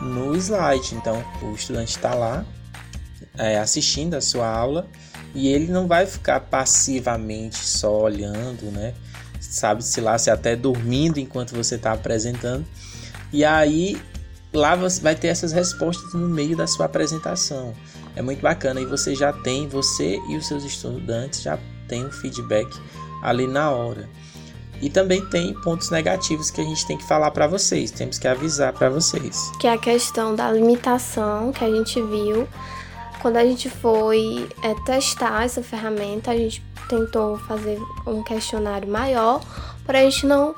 no 0.00 0.36
slide. 0.36 0.94
Então, 0.94 1.24
o 1.42 1.54
estudante 1.54 1.96
está 1.96 2.14
lá 2.14 2.44
é, 3.38 3.58
assistindo 3.58 4.14
a 4.14 4.20
sua 4.20 4.46
aula 4.46 4.86
e 5.34 5.48
ele 5.48 5.72
não 5.72 5.86
vai 5.86 6.06
ficar 6.06 6.40
passivamente 6.40 7.56
só 7.56 8.02
olhando, 8.02 8.70
né? 8.70 8.94
Sabe-se 9.40 10.00
lá, 10.00 10.18
se 10.18 10.30
até 10.30 10.54
dormindo 10.54 11.18
enquanto 11.18 11.54
você 11.54 11.76
está 11.76 11.92
apresentando. 11.92 12.64
E 13.32 13.44
aí, 13.44 14.00
lá 14.52 14.76
você 14.76 15.00
vai 15.00 15.14
ter 15.14 15.28
essas 15.28 15.52
respostas 15.52 16.12
no 16.12 16.28
meio 16.28 16.56
da 16.56 16.66
sua 16.66 16.86
apresentação 16.86 17.74
é 18.16 18.22
muito 18.22 18.40
bacana 18.40 18.80
e 18.80 18.86
você 18.86 19.14
já 19.14 19.32
tem, 19.32 19.68
você 19.68 20.20
e 20.28 20.36
os 20.36 20.46
seus 20.46 20.64
estudantes 20.64 21.42
já 21.42 21.58
tem 21.88 22.06
um 22.06 22.12
feedback 22.12 22.68
ali 23.22 23.46
na 23.46 23.70
hora. 23.70 24.08
E 24.80 24.90
também 24.90 25.24
tem 25.26 25.54
pontos 25.62 25.90
negativos 25.90 26.50
que 26.50 26.60
a 26.60 26.64
gente 26.64 26.86
tem 26.86 26.98
que 26.98 27.04
falar 27.04 27.30
para 27.30 27.46
vocês, 27.46 27.90
temos 27.90 28.18
que 28.18 28.28
avisar 28.28 28.72
para 28.72 28.90
vocês. 28.90 29.50
Que 29.58 29.66
é 29.66 29.72
a 29.72 29.78
questão 29.78 30.34
da 30.34 30.50
limitação 30.50 31.52
que 31.52 31.64
a 31.64 31.70
gente 31.70 32.00
viu 32.02 32.46
quando 33.22 33.38
a 33.38 33.44
gente 33.44 33.70
foi 33.70 34.48
é, 34.62 34.74
testar 34.84 35.44
essa 35.44 35.62
ferramenta, 35.62 36.30
a 36.30 36.36
gente 36.36 36.62
tentou 36.88 37.38
fazer 37.38 37.80
um 38.06 38.22
questionário 38.22 38.86
maior, 38.86 39.40
para 39.86 40.00
a 40.00 40.02
gente 40.02 40.26
não 40.26 40.54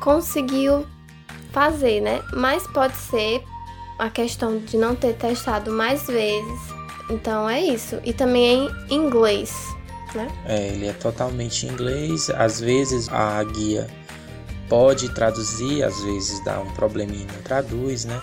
conseguiu 0.00 0.86
fazer, 1.52 2.00
né? 2.00 2.22
Mas 2.32 2.66
pode 2.68 2.96
ser 2.96 3.44
a 3.98 4.08
questão 4.08 4.58
de 4.58 4.78
não 4.78 4.94
ter 4.94 5.14
testado 5.14 5.70
mais 5.70 6.06
vezes 6.06 6.75
então 7.10 7.48
é 7.48 7.60
isso. 7.60 8.00
E 8.04 8.12
também 8.12 8.66
é 8.66 8.94
em 8.94 8.96
inglês, 8.96 9.54
né? 10.14 10.28
É, 10.44 10.68
ele 10.68 10.86
é 10.86 10.92
totalmente 10.92 11.66
em 11.66 11.70
inglês. 11.70 12.30
Às 12.30 12.60
vezes 12.60 13.08
a 13.08 13.42
guia 13.44 13.86
pode 14.68 15.08
traduzir, 15.14 15.82
às 15.82 16.00
vezes 16.02 16.44
dá 16.44 16.60
um 16.60 16.70
probleminha 16.72 17.26
não 17.32 17.42
traduz, 17.42 18.04
né? 18.04 18.20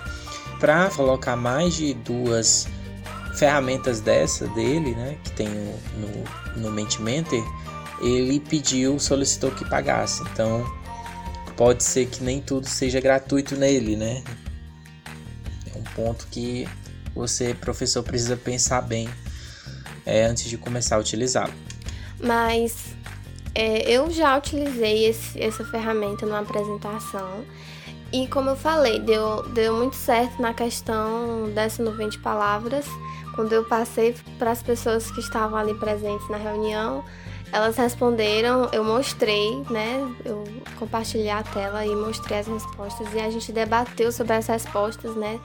Para 0.59 0.89
colocar 0.89 1.35
mais 1.35 1.75
de 1.75 1.93
duas 1.93 2.67
ferramentas 3.35 3.99
dessa 3.99 4.47
dele, 4.49 4.93
né, 4.95 5.17
que 5.23 5.31
tem 5.31 5.47
no, 5.47 6.61
no 6.61 6.71
Mentimeter, 6.71 7.43
ele 8.01 8.39
pediu, 8.39 8.99
solicitou 8.99 9.51
que 9.51 9.65
pagasse. 9.65 10.21
Então, 10.31 10.65
pode 11.55 11.83
ser 11.83 12.05
que 12.05 12.23
nem 12.23 12.41
tudo 12.41 12.67
seja 12.67 12.99
gratuito 12.99 13.55
nele, 13.55 13.95
né? 13.95 14.23
É 15.73 15.77
um 15.77 15.83
ponto 15.95 16.27
que 16.29 16.67
você, 17.15 17.53
professor, 17.53 18.03
precisa 18.03 18.35
pensar 18.35 18.81
bem 18.81 19.09
é, 20.05 20.25
antes 20.25 20.45
de 20.45 20.57
começar 20.57 20.95
a 20.95 20.99
utilizá-lo. 20.99 21.53
Mas 22.19 22.95
é, 23.55 23.89
eu 23.89 24.09
já 24.11 24.37
utilizei 24.37 25.05
esse, 25.05 25.41
essa 25.41 25.63
ferramenta 25.65 26.25
numa 26.25 26.39
apresentação 26.39 27.45
e, 28.11 28.27
como 28.27 28.51
eu 28.51 28.55
falei, 28.55 28.99
deu, 28.99 29.49
deu 29.49 29.75
muito 29.75 29.95
certo 29.95 30.41
na 30.41 30.53
questão 30.53 31.49
dessa 31.53 31.81
nuvem 31.83 32.09
de 32.09 32.19
palavras. 32.19 32.85
Quando 33.33 33.51
eu 33.53 33.65
passei 33.65 34.15
para 34.37 34.51
as 34.51 34.61
pessoas 34.61 35.09
que 35.09 35.19
estavam 35.19 35.57
ali 35.57 35.73
presentes 35.73 36.29
na 36.29 36.37
reunião, 36.37 37.03
elas 37.51 37.75
responderam, 37.75 38.69
eu 38.71 38.83
mostrei, 38.83 39.63
né? 39.69 40.07
Eu 40.23 40.43
compartilhei 40.77 41.29
a 41.29 41.41
tela 41.41 41.85
e 41.85 41.95
mostrei 41.95 42.39
as 42.39 42.47
respostas 42.47 43.07
e 43.13 43.19
a 43.19 43.29
gente 43.31 43.51
debateu 43.51 44.11
sobre 44.11 44.33
as 44.33 44.45
respostas, 44.45 45.15
né? 45.15 45.39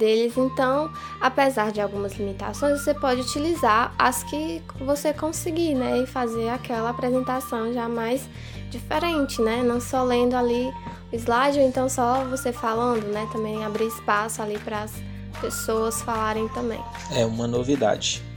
Deles. 0.00 0.36
Então, 0.36 0.90
apesar 1.20 1.70
de 1.70 1.80
algumas 1.80 2.16
limitações, 2.16 2.80
você 2.80 2.94
pode 2.94 3.20
utilizar 3.20 3.94
as 3.98 4.24
que 4.24 4.62
você 4.80 5.12
conseguir, 5.12 5.74
né? 5.74 5.98
E 5.98 6.06
fazer 6.06 6.48
aquela 6.48 6.90
apresentação 6.90 7.72
já 7.72 7.88
mais 7.88 8.28
diferente, 8.70 9.40
né? 9.42 9.62
Não 9.62 9.80
só 9.80 10.02
lendo 10.02 10.34
ali 10.34 10.72
o 11.12 11.16
slide 11.16 11.58
ou 11.58 11.68
então 11.68 11.88
só 11.88 12.24
você 12.24 12.52
falando, 12.52 13.04
né? 13.12 13.28
Também 13.30 13.62
abrir 13.62 13.86
espaço 13.86 14.40
ali 14.40 14.58
para 14.58 14.82
as 14.84 14.92
pessoas 15.40 16.00
falarem 16.02 16.48
também. 16.48 16.80
É 17.14 17.24
uma 17.24 17.46
novidade. 17.46 18.29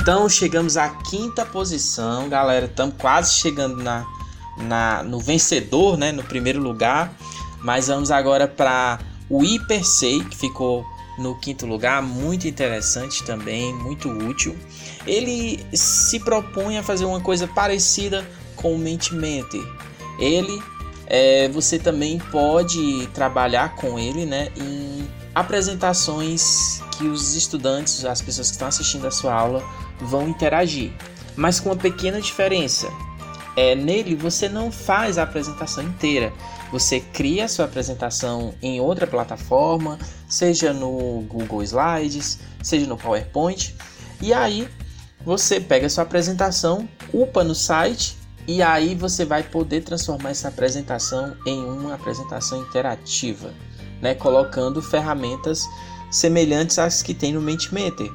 Então 0.00 0.26
chegamos 0.30 0.78
à 0.78 0.88
quinta 0.88 1.44
posição, 1.44 2.26
galera. 2.26 2.64
Estamos 2.64 2.94
quase 2.96 3.34
chegando 3.34 3.82
na, 3.82 4.06
na, 4.56 5.02
no 5.02 5.20
vencedor, 5.20 5.98
né? 5.98 6.10
No 6.10 6.22
primeiro 6.22 6.58
lugar. 6.58 7.12
Mas 7.62 7.88
vamos 7.88 8.10
agora 8.10 8.48
para 8.48 8.98
o 9.28 9.42
Hypersei, 9.42 10.24
que 10.24 10.34
ficou 10.34 10.86
no 11.18 11.38
quinto 11.38 11.66
lugar, 11.66 12.02
muito 12.02 12.48
interessante 12.48 13.22
também, 13.24 13.74
muito 13.74 14.08
útil. 14.08 14.56
Ele 15.06 15.62
se 15.74 16.18
propõe 16.20 16.78
a 16.78 16.82
fazer 16.82 17.04
uma 17.04 17.20
coisa 17.20 17.46
parecida 17.46 18.26
com 18.56 18.74
o 18.74 18.78
Mentimeter. 18.78 19.62
Ele, 20.18 20.62
é, 21.06 21.46
você 21.50 21.78
também 21.78 22.18
pode 22.18 23.06
trabalhar 23.08 23.76
com 23.76 23.98
ele, 23.98 24.24
né, 24.24 24.48
em 24.56 25.06
apresentações 25.34 26.82
que 26.96 27.04
os 27.04 27.34
estudantes, 27.34 28.04
as 28.04 28.22
pessoas 28.22 28.48
que 28.48 28.54
estão 28.54 28.68
assistindo 28.68 29.06
a 29.06 29.10
sua 29.10 29.34
aula, 29.34 29.62
vão 30.02 30.28
interagir, 30.28 30.92
mas 31.36 31.60
com 31.60 31.70
uma 31.70 31.76
pequena 31.76 32.20
diferença. 32.20 32.88
É, 33.56 33.74
nele 33.74 34.14
você 34.14 34.48
não 34.48 34.70
faz 34.70 35.18
a 35.18 35.24
apresentação 35.24 35.84
inteira. 35.84 36.32
Você 36.72 37.00
cria 37.00 37.46
a 37.46 37.48
sua 37.48 37.64
apresentação 37.64 38.54
em 38.62 38.80
outra 38.80 39.06
plataforma, 39.06 39.98
seja 40.28 40.72
no 40.72 41.24
Google 41.28 41.62
Slides, 41.62 42.38
seja 42.62 42.86
no 42.86 42.96
PowerPoint, 42.96 43.74
e 44.22 44.32
aí 44.32 44.68
você 45.24 45.60
pega 45.60 45.86
a 45.86 45.90
sua 45.90 46.04
apresentação, 46.04 46.88
upa 47.12 47.42
no 47.42 47.54
site 47.54 48.16
e 48.46 48.62
aí 48.62 48.94
você 48.94 49.24
vai 49.24 49.42
poder 49.42 49.82
transformar 49.82 50.30
essa 50.30 50.48
apresentação 50.48 51.36
em 51.46 51.62
uma 51.62 51.94
apresentação 51.94 52.62
interativa, 52.62 53.52
né, 54.00 54.14
colocando 54.14 54.80
ferramentas 54.80 55.64
semelhantes 56.10 56.78
às 56.78 57.02
que 57.02 57.14
tem 57.14 57.32
no 57.32 57.40
Mentimeter. 57.40 58.10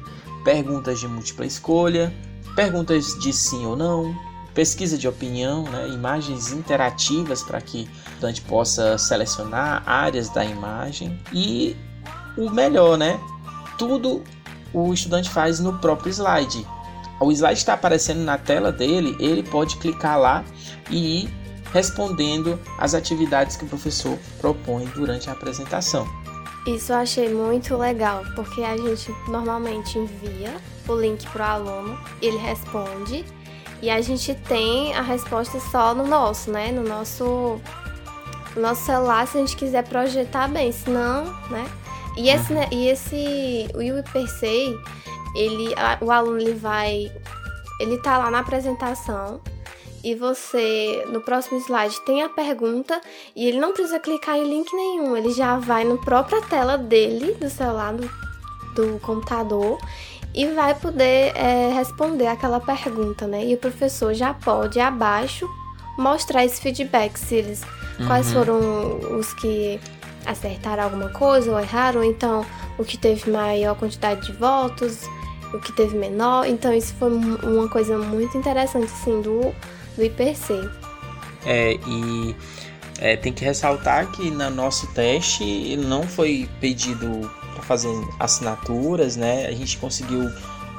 Perguntas 0.46 1.00
de 1.00 1.08
múltipla 1.08 1.44
escolha, 1.44 2.14
perguntas 2.54 3.18
de 3.18 3.32
sim 3.32 3.66
ou 3.66 3.74
não, 3.74 4.16
pesquisa 4.54 4.96
de 4.96 5.08
opinião, 5.08 5.64
né, 5.64 5.88
imagens 5.88 6.52
interativas 6.52 7.42
para 7.42 7.60
que 7.60 7.78
o 7.78 8.08
estudante 8.10 8.42
possa 8.42 8.96
selecionar 8.96 9.82
áreas 9.84 10.28
da 10.28 10.44
imagem 10.44 11.20
e 11.32 11.74
o 12.38 12.48
melhor, 12.48 12.96
né, 12.96 13.18
tudo 13.76 14.22
o 14.72 14.94
estudante 14.94 15.28
faz 15.28 15.58
no 15.58 15.80
próprio 15.80 16.12
slide. 16.12 16.64
O 17.20 17.32
slide 17.32 17.58
está 17.58 17.72
aparecendo 17.72 18.20
na 18.20 18.38
tela 18.38 18.70
dele, 18.70 19.16
ele 19.18 19.42
pode 19.42 19.76
clicar 19.78 20.16
lá 20.16 20.44
e 20.88 21.24
ir 21.24 21.30
respondendo 21.72 22.56
as 22.78 22.94
atividades 22.94 23.56
que 23.56 23.64
o 23.64 23.68
professor 23.68 24.16
propõe 24.40 24.84
durante 24.94 25.28
a 25.28 25.32
apresentação. 25.32 26.06
Isso 26.66 26.92
eu 26.92 26.96
achei 26.96 27.32
muito 27.32 27.76
legal, 27.76 28.24
porque 28.34 28.62
a 28.62 28.76
gente 28.76 29.14
normalmente 29.28 29.98
envia 29.98 30.52
o 30.88 30.94
link 30.94 31.24
para 31.30 31.44
o 31.44 31.50
aluno, 31.50 31.98
ele 32.20 32.36
responde 32.38 33.24
e 33.80 33.88
a 33.88 34.00
gente 34.00 34.34
tem 34.34 34.94
a 34.94 35.00
resposta 35.00 35.60
só 35.60 35.94
no 35.94 36.06
nosso, 36.06 36.50
né? 36.50 36.72
No 36.72 36.82
nosso, 36.82 37.60
no 38.56 38.62
nosso 38.62 38.84
celular, 38.84 39.26
se 39.28 39.36
a 39.36 39.40
gente 39.40 39.56
quiser 39.56 39.86
projetar 39.86 40.48
bem, 40.48 40.72
senão, 40.72 41.24
né? 41.50 41.66
E 42.16 42.30
esse, 42.30 42.52
né, 42.52 42.66
e 42.72 42.88
esse 42.88 43.68
o 43.74 43.82
IPCI, 43.82 44.76
ele, 45.36 45.74
o 46.00 46.10
aluno 46.10 46.40
ele 46.40 46.54
vai, 46.54 47.12
ele 47.78 47.98
tá 47.98 48.16
lá 48.18 48.30
na 48.30 48.40
apresentação 48.40 49.40
e 50.06 50.14
você, 50.14 51.04
no 51.08 51.20
próximo 51.20 51.58
slide, 51.58 52.00
tem 52.02 52.22
a 52.22 52.28
pergunta 52.28 53.00
e 53.34 53.48
ele 53.48 53.58
não 53.58 53.72
precisa 53.72 53.98
clicar 53.98 54.36
em 54.36 54.48
link 54.48 54.72
nenhum, 54.72 55.16
ele 55.16 55.32
já 55.32 55.58
vai 55.58 55.82
na 55.82 55.96
própria 55.96 56.40
tela 56.42 56.78
dele, 56.78 57.32
do 57.32 57.50
celular, 57.50 57.92
do, 57.92 58.08
do 58.76 59.00
computador 59.00 59.76
e 60.32 60.46
vai 60.46 60.76
poder 60.76 61.32
é, 61.34 61.72
responder 61.74 62.28
aquela 62.28 62.60
pergunta, 62.60 63.26
né? 63.26 63.44
E 63.46 63.54
o 63.54 63.58
professor 63.58 64.14
já 64.14 64.32
pode 64.32 64.78
abaixo 64.78 65.44
mostrar 65.98 66.44
esse 66.44 66.60
feedback, 66.60 67.16
se 67.16 67.34
eles 67.34 67.62
uhum. 67.98 68.06
quais 68.06 68.32
foram 68.32 69.18
os 69.18 69.34
que 69.34 69.80
acertaram 70.24 70.84
alguma 70.84 71.08
coisa 71.08 71.50
ou 71.50 71.58
erraram, 71.58 72.04
então 72.04 72.46
o 72.78 72.84
que 72.84 72.96
teve 72.96 73.28
maior 73.28 73.74
quantidade 73.76 74.24
de 74.24 74.32
votos, 74.38 75.02
o 75.52 75.58
que 75.58 75.72
teve 75.72 75.98
menor. 75.98 76.46
Então 76.46 76.72
isso 76.72 76.94
foi 76.94 77.10
uma 77.10 77.68
coisa 77.68 77.98
muito 77.98 78.38
interessante 78.38 78.84
assim 78.84 79.20
do 79.20 79.52
do 79.96 80.04
IPC. 80.04 80.68
É, 81.44 81.74
e 81.74 82.36
é, 82.98 83.16
tem 83.16 83.32
que 83.32 83.44
ressaltar 83.44 84.10
que 84.12 84.30
no 84.30 84.50
nosso 84.50 84.86
teste 84.92 85.76
não 85.76 86.02
foi 86.02 86.48
pedido 86.60 87.30
para 87.54 87.62
fazer 87.62 87.92
assinaturas, 88.18 89.16
né? 89.16 89.46
A 89.46 89.52
gente 89.52 89.78
conseguiu 89.78 90.30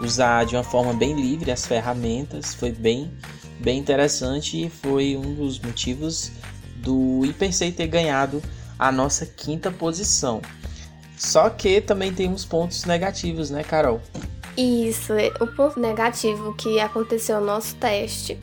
usar 0.02 0.46
de 0.46 0.56
uma 0.56 0.64
forma 0.64 0.94
bem 0.94 1.16
livre 1.20 1.52
as 1.52 1.66
ferramentas, 1.66 2.54
foi 2.54 2.72
bem, 2.72 3.12
bem 3.60 3.80
interessante 3.80 4.66
e 4.66 4.70
foi 4.70 5.16
um 5.16 5.34
dos 5.34 5.60
motivos 5.60 6.32
do 6.78 7.26
IPC 7.26 7.72
ter 7.72 7.88
ganhado 7.88 8.42
a 8.78 8.92
nossa 8.92 9.26
quinta 9.26 9.72
posição. 9.72 10.42
Só 11.18 11.50
que 11.50 11.82
também 11.82 12.14
temos 12.14 12.46
pontos 12.46 12.86
negativos, 12.86 13.50
né, 13.50 13.64
Carol? 13.64 14.00
Isso, 14.56 15.14
o 15.40 15.48
ponto 15.48 15.80
negativo 15.80 16.54
que 16.56 16.80
aconteceu 16.80 17.40
no 17.40 17.48
nosso 17.48 17.76
teste 17.76 18.40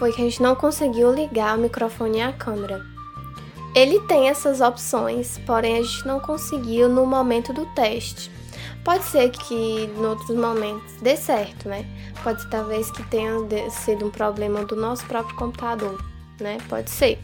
foi 0.00 0.12
que 0.14 0.22
a 0.22 0.24
gente 0.24 0.42
não 0.42 0.54
conseguiu 0.56 1.12
ligar 1.12 1.58
o 1.58 1.60
microfone 1.60 2.18
e 2.18 2.22
a 2.22 2.32
câmera. 2.32 2.82
Ele 3.74 4.00
tem 4.06 4.30
essas 4.30 4.62
opções, 4.62 5.38
porém 5.46 5.76
a 5.76 5.82
gente 5.82 6.06
não 6.06 6.18
conseguiu 6.18 6.88
no 6.88 7.04
momento 7.04 7.52
do 7.52 7.66
teste. 7.74 8.32
Pode 8.82 9.04
ser 9.04 9.28
que 9.28 9.54
em 9.54 10.06
outros 10.06 10.34
momentos 10.34 10.94
dê 11.02 11.18
certo, 11.18 11.68
né? 11.68 11.84
Pode 12.24 12.40
ser 12.40 12.48
talvez 12.48 12.90
que 12.90 13.02
tenha 13.10 13.30
sido 13.70 14.06
um 14.06 14.10
problema 14.10 14.64
do 14.64 14.74
nosso 14.74 15.04
próprio 15.04 15.36
computador, 15.36 16.02
né? 16.40 16.56
Pode 16.66 16.88
ser. 16.88 17.18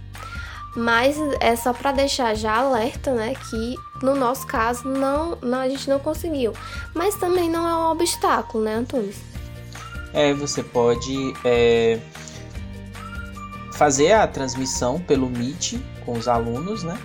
Mas 0.77 1.17
é 1.41 1.57
só 1.57 1.73
para 1.73 1.93
deixar 1.93 2.35
já 2.35 2.59
alerta, 2.59 3.15
né? 3.15 3.35
Que 3.49 3.75
no 4.05 4.15
nosso 4.15 4.47
caso 4.47 4.87
não, 4.87 5.39
não, 5.41 5.61
a 5.61 5.69
gente 5.69 5.89
não 5.89 5.99
conseguiu. 5.99 6.53
Mas 6.95 7.15
também 7.15 7.49
não 7.49 7.67
é 7.67 7.75
um 7.75 7.91
obstáculo, 7.91 8.63
né, 8.63 8.75
Antunes? 8.75 9.17
É, 10.13 10.35
você 10.35 10.63
pode 10.63 11.33
é, 11.43 11.99
fazer 13.77 14.13
a 14.13 14.27
transmissão 14.27 14.99
pelo 14.99 15.29
Meet 15.29 15.75
com 16.05 16.13
os 16.13 16.27
alunos, 16.27 16.83
né? 16.83 16.99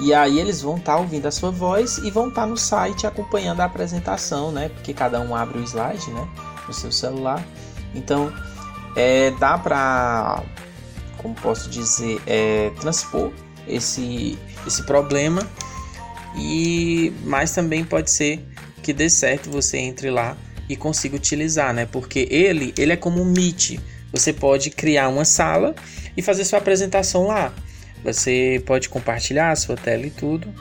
E 0.00 0.14
aí 0.14 0.38
eles 0.38 0.62
vão 0.62 0.76
estar 0.76 0.94
tá 0.94 0.98
ouvindo 0.98 1.26
a 1.26 1.30
sua 1.30 1.50
voz 1.50 1.98
e 1.98 2.10
vão 2.10 2.28
estar 2.28 2.42
tá 2.42 2.46
no 2.46 2.56
site 2.56 3.06
acompanhando 3.06 3.60
a 3.60 3.64
apresentação, 3.64 4.52
né? 4.52 4.68
Porque 4.68 4.92
cada 4.92 5.20
um 5.20 5.34
abre 5.34 5.58
o 5.58 5.62
slide, 5.62 6.10
né? 6.10 6.28
No 6.66 6.74
seu 6.74 6.92
celular. 6.92 7.44
Então, 7.94 8.32
é, 8.94 9.30
dá 9.32 9.58
para, 9.58 10.42
como 11.16 11.34
posso 11.34 11.68
dizer, 11.68 12.20
é, 12.26 12.70
transpor 12.80 13.32
esse, 13.66 14.38
esse 14.66 14.84
problema. 14.84 15.46
E 16.36 17.12
mas 17.24 17.52
também 17.52 17.84
pode 17.84 18.10
ser 18.10 18.46
que 18.82 18.92
dê 18.92 19.10
certo 19.10 19.50
você 19.50 19.78
entre 19.78 20.10
lá 20.10 20.36
e 20.68 20.76
consiga 20.76 21.16
utilizar, 21.16 21.72
né? 21.72 21.86
Porque 21.86 22.28
ele, 22.30 22.72
ele 22.76 22.92
é 22.92 22.96
como 22.96 23.20
um 23.20 23.24
Meet. 23.24 23.80
Você 24.12 24.32
pode 24.32 24.70
criar 24.70 25.08
uma 25.08 25.24
sala 25.24 25.74
e 26.18 26.22
fazer 26.22 26.44
sua 26.44 26.58
apresentação 26.58 27.28
lá. 27.28 27.52
Você 28.02 28.60
pode 28.66 28.88
compartilhar 28.88 29.52
a 29.52 29.56
sua 29.56 29.76
tela 29.76 30.04
e 30.04 30.10
tudo. 30.10 30.52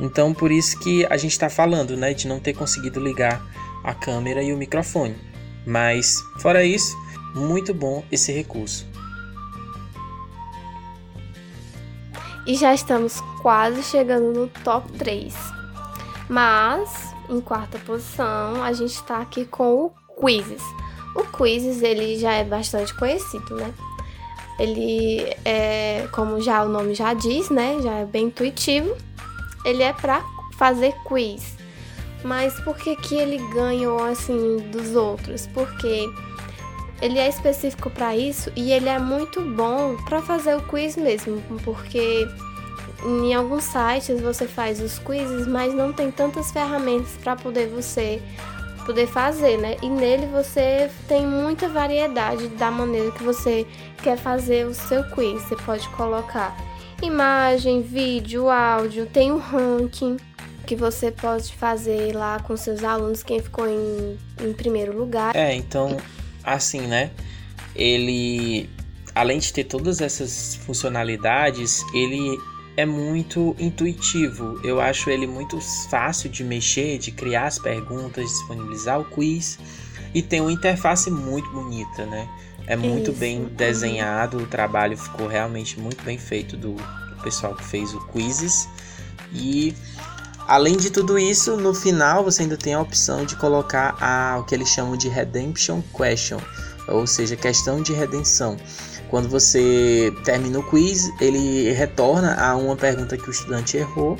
Então, 0.00 0.32
por 0.32 0.50
isso 0.50 0.78
que 0.80 1.04
a 1.10 1.18
gente 1.18 1.32
está 1.32 1.50
falando, 1.50 1.98
né, 1.98 2.14
de 2.14 2.26
não 2.26 2.40
ter 2.40 2.54
conseguido 2.54 2.98
ligar 2.98 3.42
a 3.84 3.92
câmera 3.92 4.42
e 4.42 4.54
o 4.54 4.56
microfone. 4.56 5.14
Mas, 5.66 6.16
fora 6.40 6.64
isso, 6.64 6.96
muito 7.34 7.74
bom 7.74 8.02
esse 8.10 8.32
recurso. 8.32 8.86
E 12.46 12.56
já 12.56 12.72
estamos 12.72 13.20
quase 13.42 13.82
chegando 13.82 14.32
no 14.32 14.48
top 14.64 14.90
3. 14.92 15.34
Mas, 16.26 17.14
em 17.28 17.40
quarta 17.40 17.78
posição, 17.80 18.62
a 18.62 18.72
gente 18.72 18.94
está 18.94 19.20
aqui 19.20 19.44
com 19.44 19.84
o 19.86 19.92
Quizzes. 20.18 20.62
O 21.14 21.24
Quizzes, 21.24 21.82
ele 21.82 22.18
já 22.18 22.32
é 22.32 22.44
bastante 22.44 22.94
conhecido, 22.94 23.56
né? 23.56 23.74
Ele 24.58 25.34
é, 25.44 26.08
como 26.12 26.40
já 26.40 26.64
o 26.64 26.68
nome 26.68 26.94
já 26.94 27.12
diz, 27.14 27.50
né? 27.50 27.78
Já 27.82 27.94
é 27.94 28.04
bem 28.04 28.26
intuitivo. 28.26 28.96
Ele 29.64 29.82
é 29.82 29.92
para 29.92 30.24
fazer 30.56 30.94
quiz. 31.06 31.56
Mas 32.24 32.58
por 32.60 32.76
que 32.76 32.96
que 32.96 33.14
ele 33.14 33.38
ganhou 33.52 34.02
assim 34.02 34.56
dos 34.72 34.96
outros? 34.96 35.46
Porque 35.48 36.08
ele 37.00 37.18
é 37.18 37.28
específico 37.28 37.90
para 37.90 38.16
isso 38.16 38.50
e 38.56 38.72
ele 38.72 38.88
é 38.88 38.98
muito 38.98 39.40
bom 39.40 39.96
para 40.04 40.22
fazer 40.22 40.56
o 40.56 40.62
quiz 40.62 40.96
mesmo, 40.96 41.42
porque 41.62 42.26
em 43.04 43.34
alguns 43.34 43.64
sites 43.64 44.20
você 44.20 44.46
faz 44.46 44.80
os 44.80 44.98
quizzes, 44.98 45.46
mas 45.46 45.74
não 45.74 45.92
tem 45.92 46.10
tantas 46.10 46.50
ferramentas 46.50 47.12
para 47.22 47.36
poder 47.36 47.68
você 47.68 48.20
poder 48.86 49.08
fazer, 49.08 49.58
né? 49.58 49.76
E 49.82 49.88
nele 49.88 50.26
você 50.26 50.88
tem 51.08 51.26
muita 51.26 51.68
variedade 51.68 52.46
da 52.48 52.70
maneira 52.70 53.10
que 53.10 53.22
você 53.22 53.66
quer 54.02 54.16
fazer 54.16 54.64
o 54.64 54.72
seu 54.72 55.02
quiz. 55.10 55.42
Você 55.42 55.56
pode 55.56 55.86
colocar 55.90 56.56
imagem, 57.02 57.82
vídeo, 57.82 58.48
áudio, 58.48 59.04
tem 59.06 59.32
um 59.32 59.38
ranking 59.38 60.16
que 60.64 60.74
você 60.74 61.10
pode 61.10 61.52
fazer 61.54 62.14
lá 62.14 62.40
com 62.40 62.56
seus 62.56 62.82
alunos, 62.82 63.22
quem 63.22 63.42
ficou 63.42 63.68
em, 63.68 64.18
em 64.40 64.52
primeiro 64.52 64.96
lugar. 64.96 65.34
É, 65.36 65.54
então, 65.54 65.96
assim, 66.42 66.80
né? 66.80 67.10
Ele, 67.74 68.70
além 69.14 69.38
de 69.38 69.52
ter 69.52 69.64
todas 69.64 70.00
essas 70.00 70.56
funcionalidades, 70.64 71.82
ele 71.92 72.36
é 72.76 72.84
muito 72.84 73.56
intuitivo. 73.58 74.60
Eu 74.62 74.80
acho 74.80 75.08
ele 75.08 75.26
muito 75.26 75.58
fácil 75.88 76.28
de 76.28 76.44
mexer, 76.44 76.98
de 76.98 77.10
criar 77.10 77.46
as 77.46 77.58
perguntas, 77.58 78.24
disponibilizar 78.24 79.00
o 79.00 79.04
quiz 79.04 79.58
e 80.14 80.22
tem 80.22 80.40
uma 80.40 80.52
interface 80.52 81.10
muito 81.10 81.50
bonita, 81.50 82.04
né? 82.06 82.28
É 82.66 82.76
muito 82.76 83.10
Isso. 83.10 83.20
bem 83.20 83.44
desenhado, 83.44 84.38
o 84.38 84.46
trabalho 84.46 84.96
ficou 84.96 85.26
realmente 85.28 85.78
muito 85.78 86.02
bem 86.02 86.18
feito 86.18 86.56
do, 86.56 86.72
do 86.74 87.22
pessoal 87.22 87.54
que 87.54 87.64
fez 87.64 87.94
o 87.94 88.00
quizzes. 88.08 88.68
E 89.32 89.74
além 90.48 90.76
de 90.76 90.90
tudo 90.90 91.18
isso, 91.18 91.56
no 91.56 91.72
final 91.72 92.24
você 92.24 92.42
ainda 92.42 92.56
tem 92.56 92.74
a 92.74 92.80
opção 92.80 93.24
de 93.24 93.36
colocar 93.36 93.96
a, 94.00 94.38
o 94.38 94.44
que 94.44 94.54
eles 94.54 94.68
chamam 94.68 94.96
de 94.96 95.08
redemption 95.08 95.80
question, 95.92 96.38
ou 96.88 97.06
seja, 97.06 97.36
questão 97.36 97.80
de 97.80 97.92
redenção. 97.92 98.56
Quando 99.08 99.28
você 99.28 100.12
termina 100.24 100.58
o 100.58 100.62
quiz, 100.62 101.10
ele 101.20 101.72
retorna 101.72 102.34
a 102.34 102.56
uma 102.56 102.76
pergunta 102.76 103.16
que 103.16 103.28
o 103.28 103.30
estudante 103.30 103.76
errou 103.76 104.16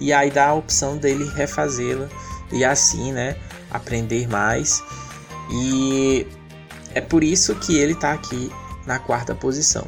e 0.00 0.12
aí 0.12 0.30
dá 0.30 0.48
a 0.48 0.54
opção 0.54 0.96
dele 0.96 1.24
refazê-la 1.34 2.08
e 2.52 2.64
assim, 2.64 3.12
né, 3.12 3.36
aprender 3.70 4.28
mais. 4.28 4.82
E 5.50 6.26
é 6.94 7.00
por 7.00 7.22
isso 7.22 7.54
que 7.54 7.76
ele 7.76 7.92
está 7.92 8.12
aqui 8.12 8.50
na 8.86 8.98
quarta 8.98 9.34
posição. 9.34 9.86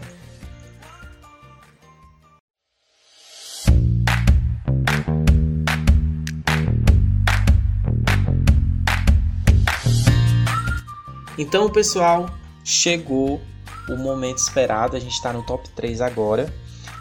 Então, 11.37 11.71
pessoal, 11.71 12.29
chegou 12.63 13.41
o 13.93 13.97
momento 13.97 14.39
esperado. 14.39 14.97
A 14.97 15.01
gente 15.01 15.13
está 15.13 15.33
no 15.33 15.43
top 15.43 15.69
3 15.71 16.01
agora. 16.01 16.53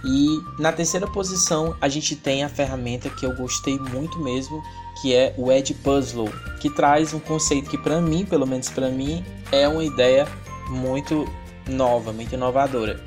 E 0.04 0.41
na 0.58 0.71
terceira 0.71 1.08
posição 1.08 1.75
a 1.82 1.89
gente 1.89 2.15
tem 2.15 2.43
a 2.43 2.49
ferramenta 2.49 3.10
que 3.10 3.25
eu 3.25 3.36
gostei 3.36 3.78
muito 3.78 4.19
mesmo, 4.19 4.63
que 5.02 5.13
é 5.13 5.34
o 5.38 5.52
Ed 5.52 5.73
Puzzle, 5.75 6.32
que 6.60 6.69
traz 6.69 7.13
um 7.13 7.19
conceito 7.19 7.69
que 7.69 7.78
para 7.78 7.99
mim, 7.99 8.25
pelo 8.25 8.47
menos 8.47 8.69
para 8.69 8.89
mim, 8.89 9.25
é 9.52 9.67
uma 9.67 9.84
ideia 9.84 10.28
muito 10.69 11.28
nova, 11.67 12.13
muito 12.13 12.34
inovadora. 12.34 13.04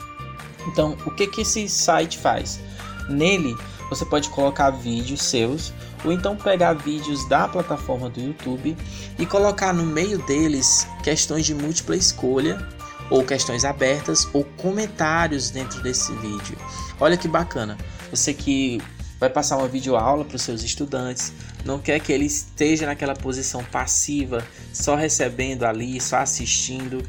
Então, 0.66 0.96
o 1.06 1.10
que 1.10 1.26
que 1.26 1.40
esse 1.40 1.68
site 1.68 2.18
faz? 2.18 2.60
Nele, 3.08 3.56
você 3.88 4.04
pode 4.04 4.28
colocar 4.28 4.70
vídeos 4.70 5.22
seus 5.22 5.72
ou 6.04 6.12
então 6.12 6.36
pegar 6.36 6.74
vídeos 6.74 7.28
da 7.28 7.48
plataforma 7.48 8.08
do 8.08 8.20
YouTube 8.20 8.76
e 9.18 9.26
colocar 9.26 9.72
no 9.72 9.84
meio 9.84 10.18
deles 10.26 10.86
questões 11.02 11.46
de 11.46 11.54
múltipla 11.54 11.96
escolha 11.96 12.66
ou 13.12 13.22
questões 13.22 13.62
abertas 13.62 14.26
ou 14.32 14.42
comentários 14.42 15.50
dentro 15.50 15.82
desse 15.82 16.14
vídeo. 16.16 16.56
Olha 16.98 17.14
que 17.14 17.28
bacana. 17.28 17.76
Você 18.10 18.32
que 18.32 18.80
vai 19.20 19.28
passar 19.28 19.58
uma 19.58 19.68
videoaula 19.68 20.24
para 20.24 20.36
os 20.36 20.42
seus 20.42 20.62
estudantes, 20.62 21.30
não 21.62 21.78
quer 21.78 22.00
que 22.00 22.10
ele 22.10 22.24
esteja 22.24 22.86
naquela 22.86 23.14
posição 23.14 23.62
passiva, 23.64 24.42
só 24.72 24.96
recebendo 24.96 25.64
ali, 25.64 26.00
só 26.00 26.16
assistindo. 26.16 27.02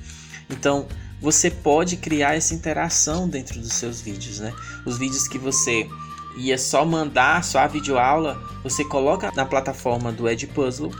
Então, 0.50 0.88
você 1.22 1.50
pode 1.50 1.96
criar 1.96 2.36
essa 2.36 2.54
interação 2.54 3.28
dentro 3.30 3.62
dos 3.62 3.72
seus 3.72 4.02
vídeos, 4.02 4.40
né? 4.40 4.54
Os 4.86 4.98
vídeos 4.98 5.26
que 5.26 5.38
você 5.38 5.88
ia 6.36 6.58
só 6.58 6.84
mandar 6.84 7.46
só 7.46 7.60
a 7.60 7.68
videoaula, 7.68 8.44
você 8.62 8.84
coloca 8.84 9.32
na 9.36 9.46
plataforma 9.46 10.12
do 10.12 10.28
Edpuzzle 10.28 10.92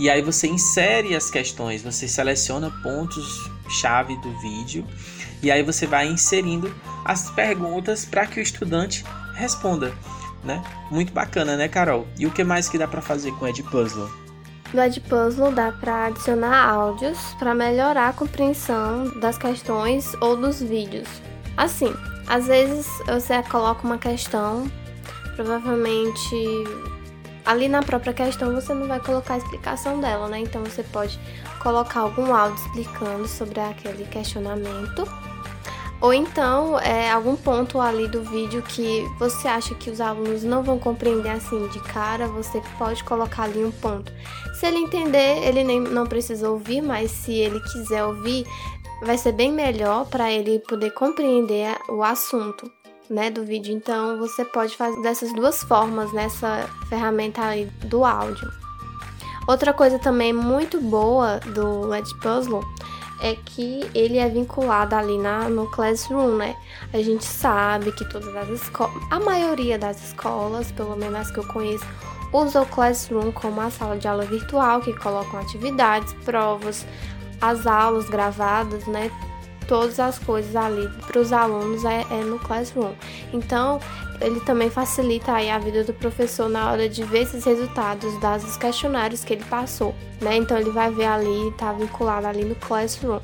e 0.00 0.10
aí 0.10 0.20
você 0.20 0.48
insere 0.48 1.14
as 1.14 1.30
questões, 1.30 1.80
você 1.80 2.08
seleciona 2.08 2.70
pontos 2.82 3.48
chave 3.68 4.16
do 4.18 4.30
vídeo 4.40 4.86
e 5.42 5.50
aí 5.50 5.62
você 5.62 5.86
vai 5.86 6.06
inserindo 6.06 6.74
as 7.04 7.30
perguntas 7.30 8.04
para 8.04 8.26
que 8.26 8.40
o 8.40 8.42
estudante 8.42 9.04
responda, 9.34 9.92
né? 10.44 10.62
Muito 10.90 11.12
bacana, 11.12 11.56
né, 11.56 11.68
Carol? 11.68 12.06
E 12.18 12.26
o 12.26 12.30
que 12.30 12.42
mais 12.42 12.68
que 12.68 12.78
dá 12.78 12.88
para 12.88 13.00
fazer 13.00 13.32
com 13.32 13.44
o 13.44 13.48
Edpuzzle? 13.48 14.08
No 14.72 14.82
Edpuzzle 14.82 15.52
dá 15.52 15.72
para 15.72 16.06
adicionar 16.06 16.68
áudios 16.68 17.18
para 17.38 17.54
melhorar 17.54 18.08
a 18.08 18.12
compreensão 18.12 19.18
das 19.18 19.38
questões 19.38 20.14
ou 20.20 20.36
dos 20.36 20.60
vídeos. 20.60 21.08
Assim, 21.56 21.94
às 22.26 22.46
vezes 22.46 22.86
você 23.06 23.42
coloca 23.44 23.86
uma 23.86 23.96
questão, 23.96 24.70
provavelmente 25.36 26.36
ali 27.48 27.66
na 27.66 27.82
própria 27.82 28.12
questão 28.12 28.54
você 28.54 28.74
não 28.74 28.86
vai 28.86 29.00
colocar 29.00 29.34
a 29.34 29.38
explicação 29.38 29.98
dela, 29.98 30.28
né? 30.28 30.38
Então 30.40 30.62
você 30.62 30.82
pode 30.82 31.18
colocar 31.62 32.00
algum 32.00 32.34
áudio 32.34 32.62
explicando 32.62 33.26
sobre 33.26 33.58
aquele 33.58 34.04
questionamento. 34.04 35.08
Ou 35.98 36.12
então, 36.12 36.78
é, 36.78 37.10
algum 37.10 37.34
ponto 37.34 37.80
ali 37.80 38.06
do 38.06 38.22
vídeo 38.22 38.62
que 38.62 39.04
você 39.18 39.48
acha 39.48 39.74
que 39.74 39.90
os 39.90 39.98
alunos 39.98 40.44
não 40.44 40.62
vão 40.62 40.78
compreender 40.78 41.30
assim 41.30 41.66
de 41.68 41.80
cara, 41.80 42.28
você 42.28 42.62
pode 42.78 43.02
colocar 43.02 43.44
ali 43.44 43.64
um 43.64 43.72
ponto. 43.72 44.12
Se 44.60 44.66
ele 44.66 44.76
entender, 44.76 45.42
ele 45.42 45.64
nem, 45.64 45.80
não 45.80 46.06
precisa 46.06 46.50
ouvir, 46.50 46.82
mas 46.82 47.10
se 47.10 47.32
ele 47.32 47.58
quiser 47.60 48.04
ouvir, 48.04 48.46
vai 49.02 49.16
ser 49.16 49.32
bem 49.32 49.50
melhor 49.50 50.04
para 50.04 50.30
ele 50.30 50.60
poder 50.60 50.90
compreender 50.90 51.76
o 51.88 52.04
assunto 52.04 52.70
né, 53.08 53.30
do 53.30 53.44
vídeo. 53.44 53.74
Então 53.74 54.18
você 54.18 54.44
pode 54.44 54.76
fazer 54.76 55.00
dessas 55.02 55.32
duas 55.32 55.62
formas 55.62 56.12
nessa 56.12 56.68
ferramenta 56.88 57.42
aí 57.42 57.66
do 57.84 58.04
áudio. 58.04 58.50
Outra 59.46 59.72
coisa 59.72 59.98
também 59.98 60.32
muito 60.32 60.80
boa 60.80 61.40
do 61.40 61.94
Edpuzzle 61.94 62.62
é 63.20 63.34
que 63.34 63.88
ele 63.94 64.18
é 64.18 64.28
vinculado 64.28 64.94
ali 64.94 65.18
na, 65.18 65.48
no 65.48 65.66
Classroom, 65.70 66.36
né? 66.36 66.54
A 66.92 67.02
gente 67.02 67.24
sabe 67.24 67.90
que 67.92 68.04
todas 68.04 68.34
as 68.36 68.48
escolas, 68.48 68.94
a 69.10 69.18
maioria 69.18 69.78
das 69.78 70.02
escolas, 70.04 70.70
pelo 70.72 70.96
menos 70.96 71.16
as 71.16 71.30
que 71.30 71.38
eu 71.38 71.46
conheço, 71.46 71.84
usa 72.32 72.62
o 72.62 72.66
Classroom 72.66 73.32
como 73.32 73.60
a 73.60 73.70
sala 73.70 73.96
de 73.96 74.06
aula 74.06 74.24
virtual, 74.24 74.80
que 74.80 74.92
colocam 74.92 75.40
atividades, 75.40 76.12
provas, 76.24 76.86
as 77.40 77.66
aulas 77.66 78.08
gravadas, 78.08 78.86
né? 78.86 79.10
Todas 79.68 80.00
as 80.00 80.18
coisas 80.18 80.56
ali 80.56 80.88
para 81.06 81.20
os 81.20 81.32
alunos 81.32 81.84
é, 81.84 82.04
é, 82.10 82.24
no 82.24 82.38
Classroom. 82.40 82.94
Então, 83.32 83.78
ele 84.20 84.40
também 84.40 84.68
facilita 84.70 85.32
aí 85.32 85.48
a 85.50 85.58
vida 85.58 85.84
do 85.84 85.92
professor 85.92 86.48
na 86.48 86.72
hora 86.72 86.88
de 86.88 87.04
ver 87.04 87.22
esses 87.22 87.44
resultados 87.44 88.12
dos 88.42 88.56
questionários 88.56 89.22
que 89.22 89.34
ele 89.34 89.44
passou, 89.44 89.94
né? 90.20 90.36
Então, 90.36 90.58
ele 90.58 90.70
vai 90.70 90.90
ver 90.90 91.04
ali, 91.04 91.52
tá 91.56 91.72
vinculado 91.72 92.26
ali 92.26 92.44
no 92.44 92.56
Classroom. 92.56 93.20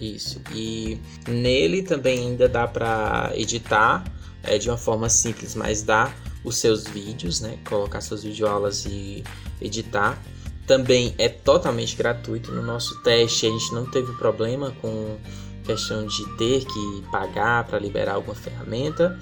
Isso. 0.00 0.40
E 0.52 0.98
nele 1.28 1.82
também 1.82 2.18
ainda 2.18 2.48
dá 2.48 2.66
para 2.66 3.30
editar 3.36 4.02
é, 4.42 4.58
de 4.58 4.68
uma 4.68 4.78
forma 4.78 5.08
simples, 5.08 5.54
mas 5.54 5.82
dá 5.82 6.12
os 6.42 6.56
seus 6.56 6.88
vídeos, 6.88 7.40
né? 7.40 7.58
Colocar 7.68 8.00
suas 8.00 8.24
videoaulas 8.24 8.84
e 8.86 9.22
editar. 9.60 10.20
Também 10.66 11.14
é 11.18 11.28
totalmente 11.28 11.94
gratuito. 11.94 12.50
No 12.50 12.62
nosso 12.62 13.00
teste 13.02 13.46
a 13.46 13.50
gente 13.50 13.72
não 13.72 13.88
teve 13.88 14.12
problema 14.14 14.72
com 14.80 15.18
questão 15.64 16.06
de 16.06 16.24
ter 16.36 16.64
que 16.64 17.04
pagar 17.10 17.64
para 17.64 17.78
liberar 17.78 18.14
alguma 18.14 18.34
ferramenta. 18.34 19.18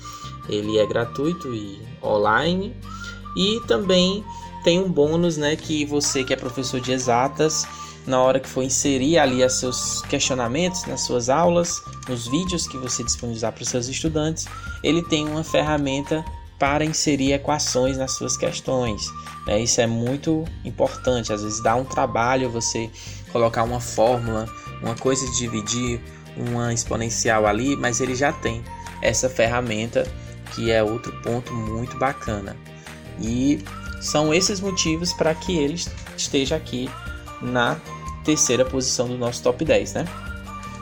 Ele 0.49 0.79
é 0.79 0.87
gratuito 0.87 1.55
e 1.55 1.81
online. 2.03 2.75
E 3.37 3.61
também 3.67 4.25
tem 4.65 4.81
um 4.81 4.91
bônus, 4.91 5.37
né, 5.37 5.57
que 5.57 5.85
você 5.85 6.25
que 6.25 6.33
é 6.33 6.37
professor 6.37 6.81
de 6.81 6.93
exatas, 6.93 7.67
na 8.07 8.21
hora 8.21 8.41
que 8.41 8.49
for 8.49 8.63
inserir 8.63 9.19
ali 9.19 9.45
os 9.45 9.55
seus 9.55 10.03
questionamentos 10.03 10.85
nas 10.87 11.03
suas 11.03 11.29
aulas, 11.29 11.83
nos 12.09 12.27
vídeos 12.27 12.67
que 12.67 12.77
você 12.77 13.05
disponibilizar 13.05 13.53
para 13.53 13.63
os 13.63 13.69
seus 13.69 13.89
estudantes, 13.89 14.47
ele 14.83 15.03
tem 15.03 15.29
uma 15.29 15.45
ferramenta 15.45 16.25
para 16.59 16.85
inserir 16.85 17.33
equações 17.33 17.97
nas 17.97 18.13
suas 18.13 18.37
questões. 18.37 19.11
Né? 19.47 19.63
Isso 19.63 19.81
é 19.81 19.87
muito 19.87 20.45
importante. 20.65 21.33
Às 21.33 21.43
vezes 21.43 21.63
dá 21.63 21.75
um 21.75 21.85
trabalho 21.85 22.51
você 22.51 22.91
colocar 23.33 23.63
uma 23.63 23.81
fórmula, 23.81 24.47
uma 24.83 24.95
coisa 24.95 25.25
de 25.27 25.39
dividir, 25.39 26.01
uma 26.37 26.73
exponencial 26.73 27.47
ali, 27.47 27.77
mas 27.77 28.01
ele 28.01 28.15
já 28.15 28.33
tem 28.33 28.63
essa 29.03 29.29
ferramenta 29.29 30.07
que 30.55 30.71
é 30.71 30.83
outro 30.83 31.13
ponto 31.23 31.53
muito 31.53 31.97
bacana. 31.99 32.57
E 33.21 33.63
são 34.01 34.33
esses 34.33 34.61
motivos 34.61 35.13
para 35.13 35.35
que 35.35 35.57
ele 35.57 35.81
esteja 36.17 36.57
aqui 36.57 36.91
na 37.41 37.79
terceira 38.25 38.65
posição 38.65 39.09
do 39.09 39.17
nosso 39.17 39.43
top 39.43 39.65
10, 39.65 39.95
né? 39.95 40.05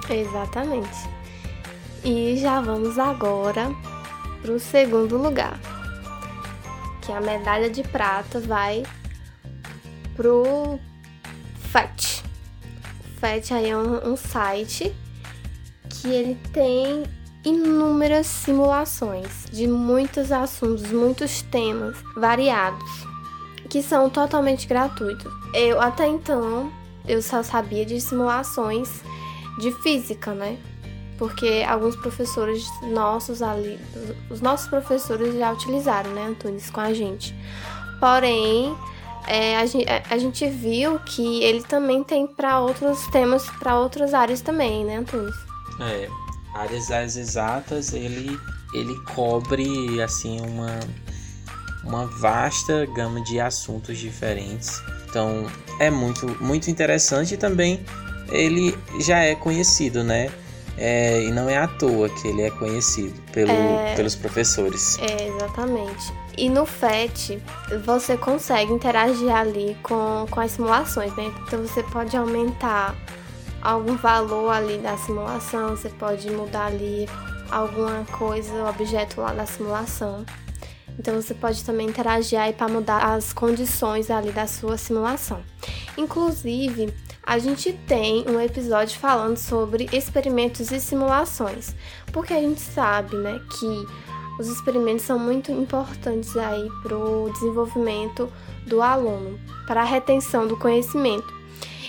Exatamente. 0.08 1.08
E 2.04 2.36
já 2.36 2.60
vamos 2.60 2.98
agora 2.98 3.70
para 4.40 4.52
o 4.52 4.60
segundo 4.60 5.18
lugar, 5.18 5.58
que 7.02 7.12
a 7.12 7.20
medalha 7.20 7.68
de 7.68 7.82
prata 7.82 8.40
vai 8.40 8.84
pro. 10.16 10.78
O 10.78 10.80
FET 13.20 13.52
aí 13.52 13.70
é 13.70 13.76
um, 13.76 14.12
um 14.12 14.16
site 14.16 14.94
que 16.00 16.08
ele 16.08 16.38
tem 16.52 17.04
inúmeras 17.44 18.26
simulações 18.26 19.46
de 19.50 19.66
muitos 19.66 20.30
assuntos, 20.32 20.90
muitos 20.90 21.42
temas 21.42 21.96
variados, 22.16 23.06
que 23.68 23.82
são 23.82 24.10
totalmente 24.10 24.66
gratuitos. 24.66 25.32
Eu 25.54 25.80
até 25.80 26.06
então 26.06 26.70
eu 27.06 27.22
só 27.22 27.42
sabia 27.42 27.84
de 27.86 28.00
simulações 28.00 29.02
de 29.58 29.72
física, 29.82 30.34
né? 30.34 30.58
Porque 31.16 31.64
alguns 31.68 31.96
professores 31.96 32.64
nossos 32.82 33.42
ali, 33.42 33.78
os 34.30 34.40
nossos 34.40 34.68
professores 34.68 35.34
já 35.34 35.52
utilizaram, 35.52 36.10
né, 36.12 36.26
Antunes, 36.28 36.70
com 36.70 36.80
a 36.80 36.92
gente. 36.92 37.34
Porém, 37.98 38.76
é, 39.26 39.56
a, 39.56 39.66
gente, 39.66 39.86
a 40.08 40.16
gente 40.16 40.48
viu 40.48 41.00
que 41.00 41.42
ele 41.42 41.62
também 41.62 42.04
tem 42.04 42.26
para 42.26 42.60
outros 42.60 43.04
temas, 43.08 43.50
para 43.58 43.76
outras 43.78 44.14
áreas 44.14 44.40
também, 44.40 44.84
né, 44.84 44.98
Antunes? 44.98 45.47
É, 45.80 46.08
áreas 46.54 47.16
exatas 47.16 47.92
ele 47.92 48.38
ele 48.74 48.94
cobre 49.14 50.02
assim 50.02 50.40
uma 50.40 50.78
uma 51.84 52.06
vasta 52.06 52.86
gama 52.86 53.22
de 53.22 53.40
assuntos 53.40 53.98
diferentes. 53.98 54.82
Então 55.08 55.46
é 55.78 55.90
muito 55.90 56.26
muito 56.42 56.70
interessante 56.70 57.34
e 57.34 57.36
também 57.36 57.84
ele 58.30 58.76
já 59.00 59.18
é 59.18 59.34
conhecido, 59.34 60.04
né? 60.04 60.30
É, 60.80 61.24
e 61.24 61.32
não 61.32 61.48
é 61.48 61.58
à 61.58 61.66
toa 61.66 62.08
que 62.08 62.28
ele 62.28 62.42
é 62.42 62.50
conhecido 62.52 63.20
pelo, 63.32 63.50
é, 63.50 63.94
pelos 63.96 64.14
professores. 64.14 64.96
É, 65.00 65.26
exatamente. 65.26 66.12
E 66.36 66.48
no 66.48 66.64
FET, 66.64 67.42
você 67.84 68.16
consegue 68.16 68.72
interagir 68.72 69.34
ali 69.34 69.76
com, 69.82 70.24
com 70.30 70.40
as 70.40 70.52
simulações, 70.52 71.12
né? 71.16 71.32
Então 71.42 71.66
você 71.66 71.82
pode 71.82 72.16
aumentar 72.16 72.94
algum 73.62 73.96
valor 73.96 74.50
ali 74.50 74.78
da 74.78 74.96
simulação, 74.96 75.70
você 75.70 75.88
pode 75.88 76.30
mudar 76.30 76.66
ali 76.66 77.08
alguma 77.50 78.04
coisa, 78.12 78.68
objeto 78.68 79.20
lá 79.20 79.32
da 79.32 79.46
simulação. 79.46 80.24
Então 80.98 81.14
você 81.14 81.32
pode 81.32 81.64
também 81.64 81.88
interagir 81.88 82.40
aí 82.40 82.52
para 82.52 82.68
mudar 82.68 83.14
as 83.14 83.32
condições 83.32 84.10
ali 84.10 84.32
da 84.32 84.46
sua 84.46 84.76
simulação. 84.76 85.40
Inclusive, 85.96 86.92
a 87.22 87.38
gente 87.38 87.72
tem 87.86 88.24
um 88.28 88.40
episódio 88.40 88.98
falando 88.98 89.36
sobre 89.36 89.88
experimentos 89.92 90.72
e 90.72 90.80
simulações, 90.80 91.74
porque 92.12 92.32
a 92.32 92.40
gente 92.40 92.60
sabe, 92.60 93.16
né, 93.16 93.40
que 93.58 93.86
os 94.40 94.48
experimentos 94.48 95.04
são 95.04 95.18
muito 95.18 95.52
importantes 95.52 96.36
aí 96.36 96.68
para 96.82 96.96
o 96.96 97.30
desenvolvimento 97.32 98.32
do 98.66 98.80
aluno, 98.80 99.38
para 99.66 99.82
a 99.82 99.84
retenção 99.84 100.46
do 100.46 100.56
conhecimento. 100.56 101.37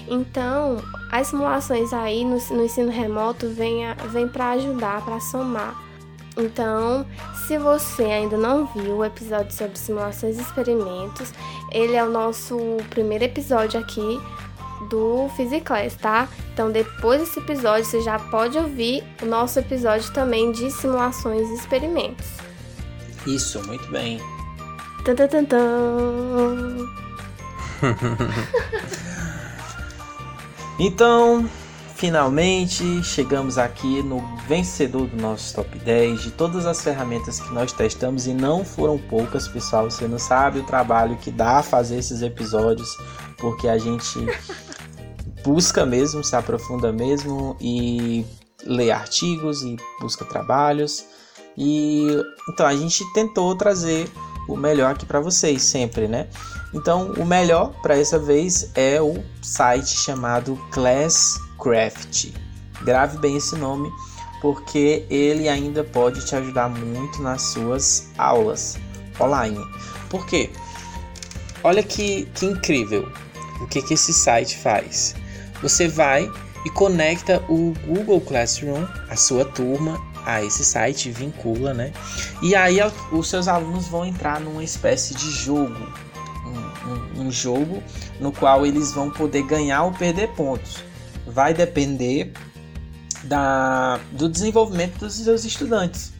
Então, 0.07 0.77
as 1.11 1.27
simulações 1.27 1.93
aí 1.93 2.23
no, 2.23 2.37
no 2.55 2.63
ensino 2.63 2.91
remoto 2.91 3.49
vêm, 3.49 3.83
vem 4.11 4.27
para 4.27 4.51
ajudar, 4.51 5.03
para 5.03 5.19
somar. 5.19 5.75
Então, 6.37 7.05
se 7.47 7.57
você 7.57 8.03
ainda 8.03 8.37
não 8.37 8.65
viu 8.67 8.97
o 8.97 9.05
episódio 9.05 9.51
sobre 9.51 9.77
simulações 9.77 10.37
e 10.37 10.41
experimentos, 10.41 11.33
ele 11.71 11.95
é 11.95 12.03
o 12.03 12.09
nosso 12.09 12.57
primeiro 12.89 13.25
episódio 13.25 13.79
aqui 13.79 14.19
do 14.89 15.29
Physiclass, 15.35 15.95
tá? 15.95 16.29
Então, 16.53 16.71
depois 16.71 17.19
desse 17.21 17.39
episódio, 17.39 17.83
você 17.83 18.01
já 18.01 18.17
pode 18.17 18.57
ouvir 18.57 19.03
o 19.21 19.25
nosso 19.25 19.59
episódio 19.59 20.11
também 20.13 20.51
de 20.51 20.71
simulações 20.71 21.49
e 21.49 21.55
experimentos. 21.55 22.27
Isso, 23.27 23.61
muito 23.67 23.89
bem. 23.91 24.21
Tan, 25.03 25.15
tan, 25.15 25.27
tan, 25.27 25.45
tan. 25.45 26.87
então, 30.79 31.49
finalmente 31.95 33.03
chegamos 33.03 33.57
aqui 33.57 34.01
no 34.01 34.21
vencedor 34.47 35.07
do 35.07 35.21
nosso 35.21 35.53
top 35.53 35.77
10 35.79 36.21
de 36.21 36.31
todas 36.31 36.65
as 36.65 36.81
ferramentas 36.81 37.41
que 37.41 37.53
nós 37.53 37.73
testamos 37.73 38.25
e 38.25 38.33
não 38.33 38.63
foram 38.63 38.97
poucas, 38.97 39.47
pessoal. 39.49 39.91
Você 39.91 40.07
não 40.07 40.17
sabe 40.17 40.59
o 40.59 40.63
trabalho 40.63 41.17
que 41.17 41.29
dá 41.29 41.61
fazer 41.61 41.97
esses 41.97 42.21
episódios, 42.21 42.97
porque 43.37 43.67
a 43.67 43.77
gente 43.77 44.17
busca 45.43 45.85
mesmo, 45.85 46.23
se 46.23 46.35
aprofunda 46.35 46.93
mesmo 46.93 47.57
e 47.59 48.25
lê 48.65 48.91
artigos 48.91 49.61
e 49.63 49.75
busca 49.99 50.23
trabalhos. 50.23 51.05
E 51.57 52.07
então 52.47 52.65
a 52.65 52.73
gente 52.73 53.03
tentou 53.13 53.53
trazer 53.55 54.09
o 54.47 54.55
melhor 54.55 54.91
aqui 54.91 55.05
para 55.05 55.19
vocês 55.19 55.61
sempre, 55.61 56.07
né? 56.07 56.27
Então, 56.73 57.13
o 57.13 57.25
melhor 57.25 57.73
para 57.81 57.97
essa 57.97 58.19
vez 58.19 58.69
é 58.75 59.01
o 59.01 59.23
site 59.41 59.89
chamado 59.89 60.55
Classcraft. 60.71 62.31
Grave 62.83 63.17
bem 63.17 63.37
esse 63.37 63.55
nome, 63.55 63.91
porque 64.41 65.05
ele 65.09 65.49
ainda 65.49 65.83
pode 65.83 66.25
te 66.25 66.35
ajudar 66.35 66.69
muito 66.69 67.21
nas 67.21 67.41
suas 67.41 68.09
aulas 68.17 68.77
online. 69.19 69.59
Por 70.09 70.25
quê? 70.25 70.49
Olha 71.63 71.83
que, 71.83 72.25
que 72.35 72.45
incrível 72.45 73.11
o 73.59 73.67
que, 73.67 73.81
que 73.81 73.95
esse 73.95 74.13
site 74.13 74.57
faz. 74.57 75.15
Você 75.61 75.87
vai 75.87 76.31
e 76.65 76.69
conecta 76.69 77.43
o 77.49 77.73
Google 77.85 78.21
Classroom, 78.21 78.85
a 79.09 79.15
sua 79.15 79.43
turma, 79.43 79.99
a 80.25 80.43
esse 80.43 80.63
site, 80.63 81.11
vincula, 81.11 81.73
né? 81.73 81.91
E 82.41 82.55
aí 82.55 82.77
os 83.11 83.27
seus 83.27 83.47
alunos 83.47 83.87
vão 83.87 84.05
entrar 84.05 84.39
numa 84.39 84.63
espécie 84.63 85.13
de 85.15 85.31
jogo, 85.31 85.75
um, 87.17 87.31
jogo 87.31 87.83
no 88.19 88.31
qual 88.31 88.65
eles 88.65 88.91
vão 88.91 89.09
poder 89.09 89.43
ganhar 89.43 89.83
ou 89.83 89.91
perder 89.91 90.29
pontos. 90.29 90.77
Vai 91.25 91.53
depender 91.53 92.31
da, 93.23 93.99
do 94.11 94.29
desenvolvimento 94.29 94.99
dos 94.99 95.13
seus 95.13 95.45
estudantes. 95.45 96.11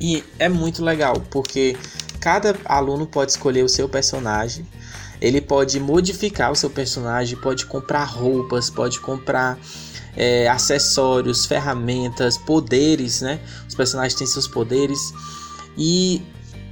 E 0.00 0.24
é 0.38 0.48
muito 0.48 0.84
legal, 0.84 1.20
porque 1.30 1.76
cada 2.20 2.54
aluno 2.64 3.06
pode 3.06 3.32
escolher 3.32 3.64
o 3.64 3.68
seu 3.68 3.88
personagem, 3.88 4.66
ele 5.20 5.40
pode 5.40 5.80
modificar 5.80 6.52
o 6.52 6.54
seu 6.54 6.70
personagem, 6.70 7.36
pode 7.38 7.66
comprar 7.66 8.04
roupas, 8.04 8.70
pode 8.70 9.00
comprar 9.00 9.58
é, 10.16 10.48
acessórios, 10.48 11.46
ferramentas, 11.46 12.38
poderes, 12.38 13.20
né? 13.20 13.40
Os 13.68 13.74
personagens 13.74 14.14
têm 14.14 14.26
seus 14.26 14.46
poderes 14.46 14.98
e 15.76 16.22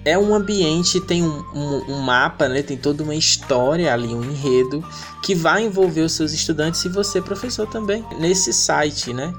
é 0.06 0.16
um 0.16 0.32
ambiente, 0.32 1.00
tem 1.00 1.24
um, 1.24 1.44
um, 1.52 1.94
um, 1.94 2.00
mapa, 2.00 2.48
né? 2.48 2.62
Tem 2.62 2.76
toda 2.76 3.02
uma 3.02 3.14
história 3.16 3.92
ali, 3.92 4.14
um 4.14 4.22
enredo 4.22 4.82
que 5.20 5.34
vai 5.34 5.64
envolver 5.64 6.02
os 6.02 6.12
seus 6.12 6.32
estudantes 6.32 6.84
e 6.84 6.88
você, 6.88 7.20
professor, 7.20 7.66
também 7.66 8.06
nesse 8.16 8.52
site, 8.52 9.12
né? 9.12 9.34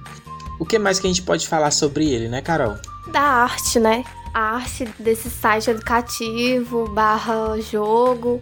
O 0.59 0.65
que 0.65 0.77
mais 0.77 0.99
que 0.99 1.07
a 1.07 1.09
gente 1.09 1.21
pode 1.21 1.47
falar 1.47 1.71
sobre 1.71 2.11
ele, 2.11 2.27
né, 2.27 2.41
Carol? 2.41 2.75
Da 3.13 3.21
arte, 3.21 3.79
né? 3.79 4.03
A 4.33 4.55
arte 4.55 4.85
desse 4.99 5.29
site 5.29 5.69
educativo 5.69 6.89
barra 6.89 7.57
jogo 7.61 8.41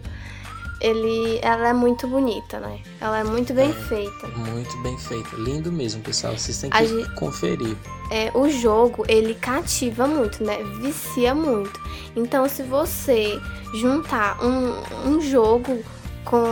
ele, 0.80 1.38
ela 1.42 1.68
é 1.68 1.72
muito 1.72 2.06
bonita, 2.06 2.60
né? 2.60 2.80
Ela 3.00 3.20
é 3.20 3.24
muito 3.24 3.54
bem 3.54 3.70
é, 3.70 3.72
feita. 3.72 4.28
Muito 4.28 4.76
bem 4.82 4.96
feita. 4.98 5.36
Lindo 5.36 5.72
mesmo, 5.72 6.02
pessoal. 6.02 6.36
Vocês 6.36 6.58
têm 6.58 6.70
que 6.70 6.86
gente, 6.86 7.14
conferir. 7.14 7.76
É, 8.10 8.30
o 8.34 8.48
jogo, 8.48 9.04
ele 9.08 9.34
cativa 9.34 10.06
muito, 10.06 10.44
né? 10.44 10.58
Vicia 10.80 11.34
muito. 11.34 11.80
Então, 12.14 12.48
se 12.48 12.62
você 12.62 13.40
juntar 13.74 14.38
um, 14.44 15.10
um 15.10 15.20
jogo 15.20 15.82
com, 16.24 16.42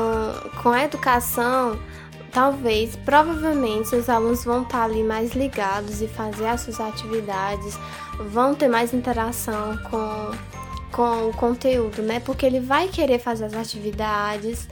com 0.63 0.71
a 0.71 0.85
educação, 0.85 1.79
talvez, 2.33 2.97
provavelmente, 2.97 3.89
seus 3.89 4.09
alunos 4.09 4.45
vão 4.45 4.63
estar 4.63 4.85
ali 4.85 5.03
mais 5.03 5.33
ligados 5.35 6.01
e 6.01 6.09
fazer 6.09 6.47
as 6.47 6.63
suas 6.63 6.81
atividades, 6.81 7.79
vão 8.31 8.55
ter 8.55 8.69
mais 8.69 8.95
interação 8.95 9.77
com 9.91 10.31
com 10.95 11.29
o 11.29 11.33
conteúdo, 11.33 12.03
né? 12.03 12.21
Porque 12.21 12.47
ele 12.47 12.61
vai 12.61 12.87
querer 12.87 13.19
fazer 13.19 13.47
as 13.47 13.55
atividades, 13.55 14.69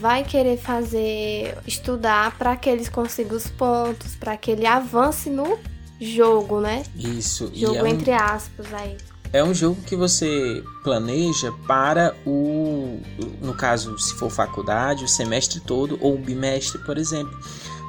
vai 0.00 0.22
querer 0.22 0.56
fazer 0.56 1.58
estudar 1.66 2.38
para 2.38 2.56
que 2.56 2.70
eles 2.70 2.88
consigam 2.88 3.36
os 3.36 3.48
pontos, 3.48 4.14
para 4.14 4.36
que 4.36 4.52
ele 4.52 4.64
avance 4.64 5.28
no 5.28 5.58
jogo, 6.00 6.60
né? 6.60 6.84
Isso. 6.94 7.50
Jogo 7.52 7.84
é 7.84 7.90
entre 7.90 8.12
um, 8.12 8.14
aspas 8.14 8.72
aí. 8.72 8.96
É 9.32 9.42
um 9.42 9.52
jogo 9.52 9.80
que 9.82 9.96
você 9.96 10.62
planeja 10.84 11.52
para 11.66 12.14
o, 12.24 13.00
no 13.42 13.52
caso, 13.52 13.98
se 13.98 14.14
for 14.14 14.30
faculdade, 14.30 15.02
o 15.02 15.08
semestre 15.08 15.58
todo 15.58 15.98
ou 16.00 16.14
o 16.14 16.18
bimestre, 16.18 16.78
por 16.84 16.96
exemplo. 16.96 17.36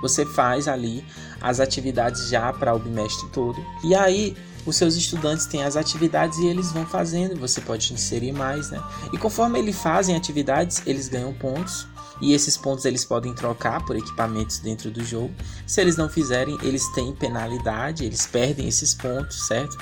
Você 0.01 0.25
faz 0.25 0.67
ali 0.67 1.05
as 1.39 1.59
atividades 1.59 2.29
já 2.29 2.51
para 2.51 2.73
o 2.73 2.79
bimestre 2.79 3.29
todo. 3.29 3.63
E 3.83 3.93
aí 3.93 4.35
os 4.67 4.75
seus 4.75 4.95
estudantes 4.95 5.45
têm 5.45 5.63
as 5.63 5.77
atividades 5.77 6.37
e 6.39 6.45
eles 6.45 6.73
vão 6.73 6.85
fazendo, 6.85 7.39
você 7.39 7.61
pode 7.61 7.93
inserir 7.93 8.33
mais, 8.33 8.69
né? 8.69 8.83
E 9.13 9.17
conforme 9.17 9.57
eles 9.57 9.77
fazem 9.77 10.15
atividades, 10.15 10.83
eles 10.85 11.07
ganham 11.07 11.33
pontos 11.33 11.87
e 12.19 12.33
esses 12.33 12.57
pontos 12.57 12.83
eles 12.83 13.05
podem 13.05 13.33
trocar 13.33 13.85
por 13.85 13.95
equipamentos 13.95 14.59
dentro 14.59 14.91
do 14.91 15.03
jogo. 15.05 15.33
Se 15.65 15.79
eles 15.79 15.95
não 15.95 16.09
fizerem, 16.09 16.57
eles 16.61 16.85
têm 16.93 17.13
penalidade, 17.13 18.03
eles 18.03 18.27
perdem 18.27 18.67
esses 18.67 18.93
pontos, 18.93 19.47
certo? 19.47 19.77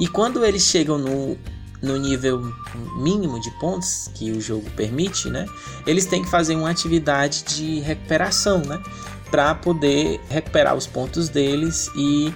E 0.00 0.08
quando 0.08 0.44
eles 0.44 0.62
chegam 0.62 0.98
no, 0.98 1.38
no 1.80 1.96
nível 1.96 2.52
mínimo 2.96 3.40
de 3.40 3.52
pontos 3.52 4.10
que 4.14 4.32
o 4.32 4.40
jogo 4.40 4.68
permite, 4.72 5.30
né? 5.30 5.46
Eles 5.86 6.06
têm 6.06 6.24
que 6.24 6.30
fazer 6.30 6.56
uma 6.56 6.70
atividade 6.70 7.44
de 7.44 7.78
recuperação, 7.80 8.58
né? 8.58 8.82
Para 9.30 9.54
poder 9.54 10.20
recuperar 10.28 10.74
os 10.74 10.88
pontos 10.88 11.28
deles 11.28 11.88
e 11.94 12.34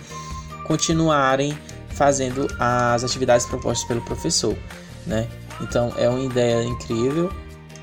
continuarem 0.65 1.59
fazendo 1.99 2.47
as 2.59 3.03
atividades 3.03 3.45
propostas 3.45 3.87
pelo 3.87 4.01
professor, 4.03 4.57
né? 5.05 5.29
Então 5.61 5.93
é 5.99 6.09
uma 6.09 6.23
ideia 6.23 6.63
incrível, 6.63 7.31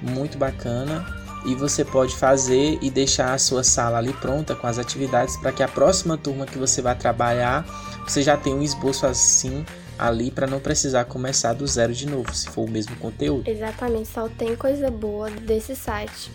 muito 0.01 0.37
bacana 0.37 1.05
e 1.45 1.53
você 1.53 1.83
pode 1.83 2.15
fazer 2.15 2.79
e 2.81 2.89
deixar 2.89 3.33
a 3.33 3.37
sua 3.37 3.63
sala 3.63 3.97
ali 3.97 4.13
pronta 4.13 4.55
com 4.55 4.65
as 4.65 4.79
atividades 4.79 5.35
para 5.37 5.51
que 5.51 5.61
a 5.61 5.67
próxima 5.67 6.17
turma 6.17 6.45
que 6.45 6.57
você 6.57 6.81
vai 6.81 6.95
trabalhar 6.95 7.65
você 8.07 8.21
já 8.21 8.37
tenha 8.37 8.55
um 8.55 8.63
esboço 8.63 9.05
assim 9.05 9.65
ali 9.99 10.31
para 10.31 10.47
não 10.47 10.59
precisar 10.59 11.05
começar 11.05 11.53
do 11.53 11.65
zero 11.67 11.93
de 11.93 12.07
novo, 12.07 12.33
se 12.33 12.49
for 12.49 12.65
o 12.65 12.69
mesmo 12.69 12.95
conteúdo. 12.97 13.49
Exatamente, 13.49 14.09
só 14.09 14.27
tem 14.27 14.55
coisa 14.55 14.89
boa 14.89 15.29
desse 15.29 15.75
site. 15.75 16.31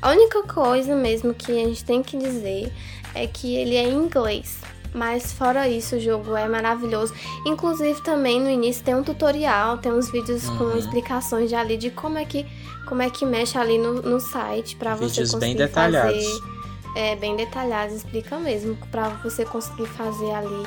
A 0.00 0.10
única 0.10 0.42
coisa 0.42 0.94
mesmo 0.94 1.32
que 1.32 1.52
a 1.52 1.66
gente 1.66 1.84
tem 1.84 2.02
que 2.02 2.18
dizer 2.18 2.72
é 3.14 3.26
que 3.26 3.54
ele 3.54 3.76
é 3.76 3.84
em 3.84 3.94
inglês. 3.94 4.58
Mas 4.94 5.32
fora 5.32 5.68
isso, 5.68 5.96
o 5.96 6.00
jogo 6.00 6.36
é 6.36 6.46
maravilhoso. 6.46 7.14
Inclusive 7.46 8.00
também 8.02 8.40
no 8.40 8.50
início 8.50 8.84
tem 8.84 8.94
um 8.94 9.02
tutorial, 9.02 9.78
tem 9.78 9.90
uns 9.90 10.10
vídeos 10.10 10.46
uhum. 10.48 10.58
com 10.58 10.78
explicações 10.78 11.48
de 11.48 11.54
ali 11.54 11.76
de 11.76 11.90
como 11.90 12.18
é 12.18 12.24
que 12.24 12.46
como 12.86 13.00
é 13.00 13.08
que 13.08 13.24
mexe 13.24 13.56
ali 13.56 13.78
no, 13.78 14.02
no 14.02 14.20
site 14.20 14.76
para 14.76 14.94
você 14.94 15.20
conseguir 15.22 15.40
bem 15.40 15.56
detalhados. 15.56 16.24
fazer 16.24 16.52
é 16.94 17.16
bem 17.16 17.36
detalhados, 17.36 17.96
explica 17.96 18.38
mesmo 18.38 18.76
para 18.90 19.08
você 19.22 19.44
conseguir 19.44 19.86
fazer 19.86 20.30
ali 20.30 20.66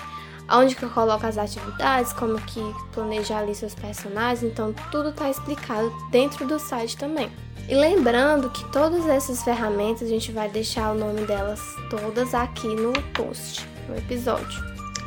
onde 0.52 0.76
que 0.76 0.84
eu 0.84 0.90
coloco 0.90 1.26
as 1.26 1.38
atividades, 1.38 2.14
como 2.14 2.40
que 2.42 2.62
planejar 2.94 3.40
ali 3.40 3.54
seus 3.54 3.76
personagens, 3.76 4.44
então 4.44 4.74
tudo 4.92 5.10
está 5.10 5.30
explicado 5.30 5.92
dentro 6.12 6.48
do 6.48 6.60
site 6.60 6.98
também. 6.98 7.32
E 7.68 7.74
lembrando 7.74 8.50
que 8.50 8.64
todas 8.72 9.08
essas 9.08 9.44
ferramentas 9.44 10.04
a 10.04 10.10
gente 10.10 10.32
vai 10.32 10.48
deixar 10.50 10.92
o 10.92 10.96
nome 10.96 11.22
delas 11.22 11.62
todas 11.90 12.34
aqui 12.34 12.68
no 12.68 12.94
post 13.14 13.75
no 13.88 13.98
episódio. 13.98 14.64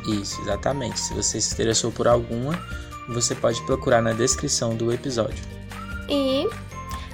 Isso, 0.07 0.41
exatamente. 0.41 0.99
Se 0.99 1.13
você 1.13 1.39
se 1.39 1.53
interessou 1.53 1.91
por 1.91 2.07
alguma, 2.07 2.59
você 3.07 3.35
pode 3.35 3.61
procurar 3.63 4.01
na 4.01 4.13
descrição 4.13 4.75
do 4.75 4.91
episódio. 4.93 5.43
E 6.07 6.47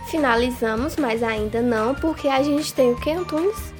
finalizamos, 0.09 0.95
mas 0.95 1.23
ainda 1.23 1.61
não, 1.61 1.95
porque 1.95 2.27
a 2.27 2.41
gente 2.43 2.73
tem 2.73 2.91
o 2.91 2.95
que, 2.99 3.11
Antunes? 3.11 3.73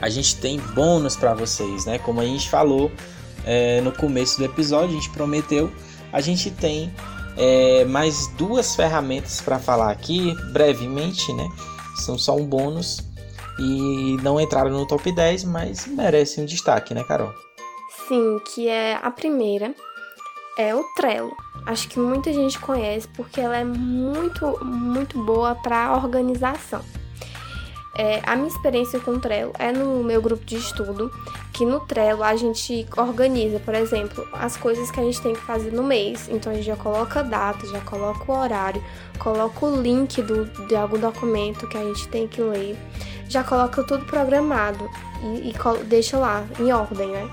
A 0.00 0.08
gente 0.08 0.36
tem 0.36 0.58
bônus 0.74 1.16
para 1.16 1.34
vocês, 1.34 1.86
né? 1.86 1.98
Como 1.98 2.20
a 2.20 2.24
gente 2.24 2.48
falou 2.48 2.90
é, 3.44 3.80
no 3.80 3.92
começo 3.92 4.38
do 4.38 4.44
episódio, 4.44 4.90
a 4.90 5.00
gente 5.00 5.10
prometeu, 5.10 5.72
a 6.12 6.20
gente 6.20 6.50
tem 6.50 6.92
é, 7.36 7.84
mais 7.84 8.26
duas 8.38 8.74
ferramentas 8.74 9.40
para 9.40 9.58
falar 9.58 9.90
aqui 9.90 10.34
brevemente, 10.52 11.32
né? 11.32 11.48
São 11.96 12.18
só 12.18 12.36
um 12.36 12.44
bônus 12.44 13.00
e 13.58 14.16
não 14.22 14.40
entraram 14.40 14.70
no 14.70 14.86
top 14.86 15.10
10, 15.10 15.44
mas 15.44 15.86
merecem 15.86 16.44
um 16.44 16.46
destaque, 16.46 16.94
né, 16.94 17.04
Carol? 17.04 17.32
Sim, 18.08 18.40
que 18.44 18.68
é 18.68 18.98
a 19.02 19.10
primeira 19.10 19.74
é 20.56 20.74
o 20.74 20.82
Trello. 20.94 21.36
Acho 21.66 21.88
que 21.88 21.98
muita 21.98 22.32
gente 22.32 22.58
conhece 22.58 23.06
porque 23.08 23.40
ela 23.40 23.56
é 23.56 23.64
muito, 23.64 24.64
muito 24.64 25.22
boa 25.22 25.54
para 25.54 25.94
organização. 25.94 26.82
É, 27.98 28.20
a 28.26 28.36
minha 28.36 28.48
experiência 28.48 29.00
com 29.00 29.12
o 29.12 29.20
Trello 29.20 29.52
é 29.58 29.72
no 29.72 30.04
meu 30.04 30.20
grupo 30.20 30.44
de 30.44 30.56
estudo, 30.56 31.10
que 31.52 31.64
no 31.64 31.80
Trello 31.80 32.22
a 32.22 32.36
gente 32.36 32.86
organiza, 32.94 33.58
por 33.58 33.74
exemplo, 33.74 34.26
as 34.34 34.54
coisas 34.56 34.90
que 34.90 35.00
a 35.00 35.02
gente 35.02 35.20
tem 35.22 35.32
que 35.32 35.40
fazer 35.40 35.72
no 35.72 35.82
mês. 35.82 36.28
Então 36.30 36.52
a 36.52 36.54
gente 36.54 36.66
já 36.66 36.76
coloca 36.76 37.20
a 37.20 37.22
data, 37.22 37.66
já 37.66 37.80
coloca 37.80 38.30
o 38.30 38.36
horário, 38.36 38.84
coloca 39.18 39.64
o 39.64 39.80
link 39.80 40.20
do, 40.22 40.44
de 40.66 40.76
algum 40.76 40.98
documento 40.98 41.66
que 41.68 41.76
a 41.78 41.84
gente 41.84 42.06
tem 42.08 42.28
que 42.28 42.40
ler, 42.42 42.76
já 43.28 43.42
coloca 43.42 43.82
tudo 43.82 44.04
programado 44.04 44.88
e, 45.22 45.50
e 45.50 45.84
deixa 45.84 46.18
lá 46.18 46.44
em 46.58 46.72
ordem, 46.72 47.08
né? 47.08 47.30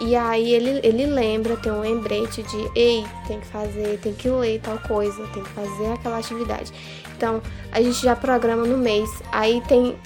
E 0.00 0.14
aí 0.14 0.52
ele, 0.52 0.80
ele 0.82 1.06
lembra, 1.06 1.56
tem 1.56 1.72
um 1.72 1.80
lembrete 1.80 2.42
de 2.42 2.70
ei, 2.74 3.04
tem 3.26 3.40
que 3.40 3.46
fazer, 3.46 3.98
tem 4.02 4.12
que 4.12 4.28
ler 4.28 4.60
tal 4.60 4.78
coisa, 4.78 5.26
tem 5.28 5.42
que 5.42 5.48
fazer 5.50 5.92
aquela 5.92 6.18
atividade. 6.18 6.70
Então, 7.16 7.40
a 7.72 7.80
gente 7.80 8.02
já 8.02 8.14
programa 8.14 8.66
no 8.66 8.76
mês. 8.76 9.08
Aí 9.32 9.62
tem 9.66 9.96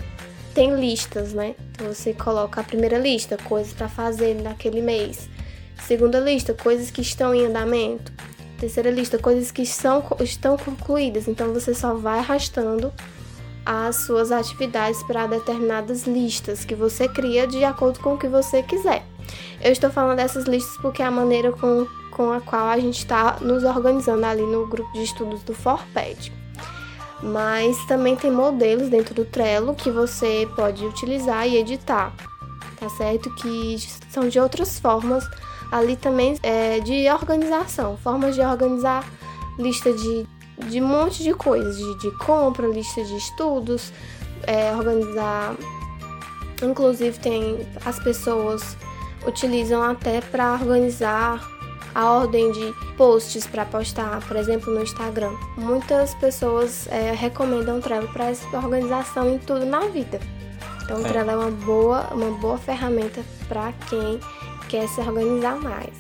tem 0.54 0.74
listas, 0.74 1.32
né? 1.32 1.54
Então 1.70 1.92
você 1.92 2.12
coloca 2.12 2.60
a 2.60 2.64
primeira 2.64 2.98
lista, 2.98 3.36
coisas 3.36 3.72
para 3.72 3.88
fazer 3.88 4.34
naquele 4.34 4.82
mês. 4.82 5.28
Segunda 5.86 6.18
lista, 6.18 6.52
coisas 6.54 6.90
que 6.90 7.00
estão 7.00 7.34
em 7.34 7.46
andamento. 7.46 8.12
Terceira 8.58 8.90
lista, 8.90 9.16
coisas 9.16 9.50
que 9.50 9.64
são, 9.64 10.04
estão 10.20 10.56
concluídas. 10.56 11.28
Então 11.28 11.52
você 11.54 11.72
só 11.72 11.94
vai 11.94 12.18
arrastando 12.18 12.92
as 13.64 13.96
suas 13.96 14.32
atividades 14.32 15.02
para 15.02 15.26
determinadas 15.26 16.06
listas 16.06 16.64
que 16.64 16.74
você 16.74 17.08
cria 17.08 17.46
de 17.46 17.64
acordo 17.64 18.00
com 18.00 18.14
o 18.14 18.18
que 18.18 18.28
você 18.28 18.62
quiser. 18.62 19.04
Eu 19.62 19.72
estou 19.72 19.90
falando 19.90 20.16
dessas 20.16 20.46
listas 20.46 20.76
porque 20.78 21.02
é 21.02 21.06
a 21.06 21.10
maneira 21.10 21.52
com, 21.52 21.86
com 22.10 22.32
a 22.32 22.40
qual 22.40 22.68
a 22.68 22.78
gente 22.78 22.98
está 22.98 23.36
nos 23.40 23.64
organizando 23.64 24.24
ali 24.24 24.42
no 24.42 24.66
grupo 24.66 24.90
de 24.92 25.02
estudos 25.02 25.42
do 25.42 25.54
Forped. 25.54 26.32
Mas 27.22 27.76
também 27.84 28.16
tem 28.16 28.30
modelos 28.30 28.88
dentro 28.88 29.14
do 29.14 29.26
Trello 29.26 29.74
que 29.74 29.90
você 29.90 30.48
pode 30.56 30.84
utilizar 30.86 31.46
e 31.46 31.58
editar, 31.58 32.14
tá 32.78 32.88
certo? 32.88 33.32
Que 33.34 33.76
são 34.10 34.26
de 34.26 34.40
outras 34.40 34.80
formas 34.80 35.28
ali 35.70 35.96
também 35.96 36.36
é, 36.42 36.80
de 36.80 37.08
organização, 37.10 37.98
formas 37.98 38.34
de 38.34 38.40
organizar 38.40 39.04
lista 39.58 39.92
de, 39.92 40.26
de 40.68 40.80
um 40.80 40.86
monte 40.86 41.22
de 41.22 41.32
coisas, 41.34 41.76
de, 41.76 41.98
de 41.98 42.10
compra, 42.18 42.66
lista 42.66 43.02
de 43.04 43.16
estudos, 43.16 43.92
é, 44.46 44.74
organizar. 44.74 45.56
Inclusive 46.62 47.18
tem 47.18 47.66
as 47.84 47.98
pessoas 47.98 48.76
utilizam 49.26 49.82
até 49.82 50.20
para 50.20 50.52
organizar 50.52 51.40
a 51.94 52.10
ordem 52.10 52.52
de 52.52 52.72
posts 52.96 53.46
para 53.46 53.64
postar, 53.64 54.20
por 54.26 54.36
exemplo, 54.36 54.72
no 54.72 54.82
Instagram. 54.82 55.32
Muitas 55.56 56.14
pessoas 56.14 56.86
é, 56.88 57.12
recomendam 57.12 57.80
Trello 57.80 58.08
para 58.08 58.30
essa 58.30 58.46
organização 58.56 59.34
em 59.34 59.38
tudo 59.38 59.66
na 59.66 59.80
vida. 59.88 60.20
Então, 60.84 61.00
é. 61.00 61.08
Trello 61.08 61.30
é 61.30 61.36
uma 61.36 61.50
boa, 61.50 62.08
uma 62.12 62.38
boa 62.38 62.58
ferramenta 62.58 63.22
para 63.48 63.72
quem 63.88 64.20
quer 64.68 64.88
se 64.88 65.00
organizar 65.00 65.56
mais. 65.56 65.94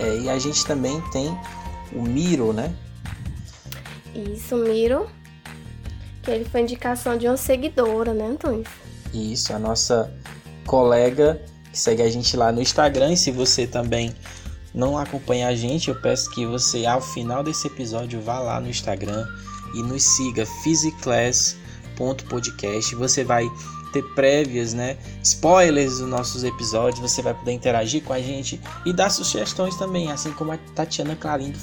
É, 0.00 0.18
e 0.18 0.28
a 0.28 0.38
gente 0.38 0.66
também 0.66 1.00
tem 1.12 1.36
o 1.92 2.02
Miro, 2.02 2.52
né? 2.52 2.74
Isso, 4.14 4.56
Miro, 4.56 5.08
que 6.22 6.30
ele 6.30 6.44
foi 6.44 6.60
indicação 6.60 7.18
de 7.18 7.26
uma 7.26 7.36
seguidora, 7.36 8.14
né, 8.14 8.28
Antônio? 8.28 8.64
Isso, 9.12 9.52
a 9.52 9.58
nossa 9.58 10.12
colega 10.66 11.40
que 11.74 11.78
segue 11.78 12.02
a 12.02 12.10
gente 12.10 12.36
lá 12.36 12.50
no 12.52 12.62
Instagram. 12.62 13.12
E 13.12 13.16
se 13.16 13.32
você 13.32 13.66
também 13.66 14.14
não 14.72 14.96
acompanha 14.96 15.48
a 15.48 15.54
gente, 15.54 15.88
eu 15.88 16.00
peço 16.00 16.30
que 16.30 16.46
você, 16.46 16.86
ao 16.86 17.00
final 17.00 17.42
desse 17.42 17.66
episódio, 17.66 18.20
vá 18.20 18.38
lá 18.38 18.60
no 18.60 18.68
Instagram 18.68 19.26
e 19.74 19.82
nos 19.82 20.04
siga 20.04 20.46
physiclass.podcast. 20.62 22.94
Você 22.94 23.24
vai 23.24 23.50
ter 23.92 24.04
prévias, 24.14 24.72
né? 24.72 24.96
Spoilers 25.22 25.98
dos 25.98 26.08
nossos 26.08 26.44
episódios. 26.44 27.00
Você 27.00 27.20
vai 27.20 27.34
poder 27.34 27.50
interagir 27.52 28.04
com 28.04 28.12
a 28.12 28.20
gente 28.20 28.60
e 28.86 28.92
dar 28.92 29.10
sugestões 29.10 29.74
também, 29.76 30.12
assim 30.12 30.30
como 30.32 30.52
a 30.52 30.58
Tatiana 30.74 31.16
Clarindo 31.16 31.58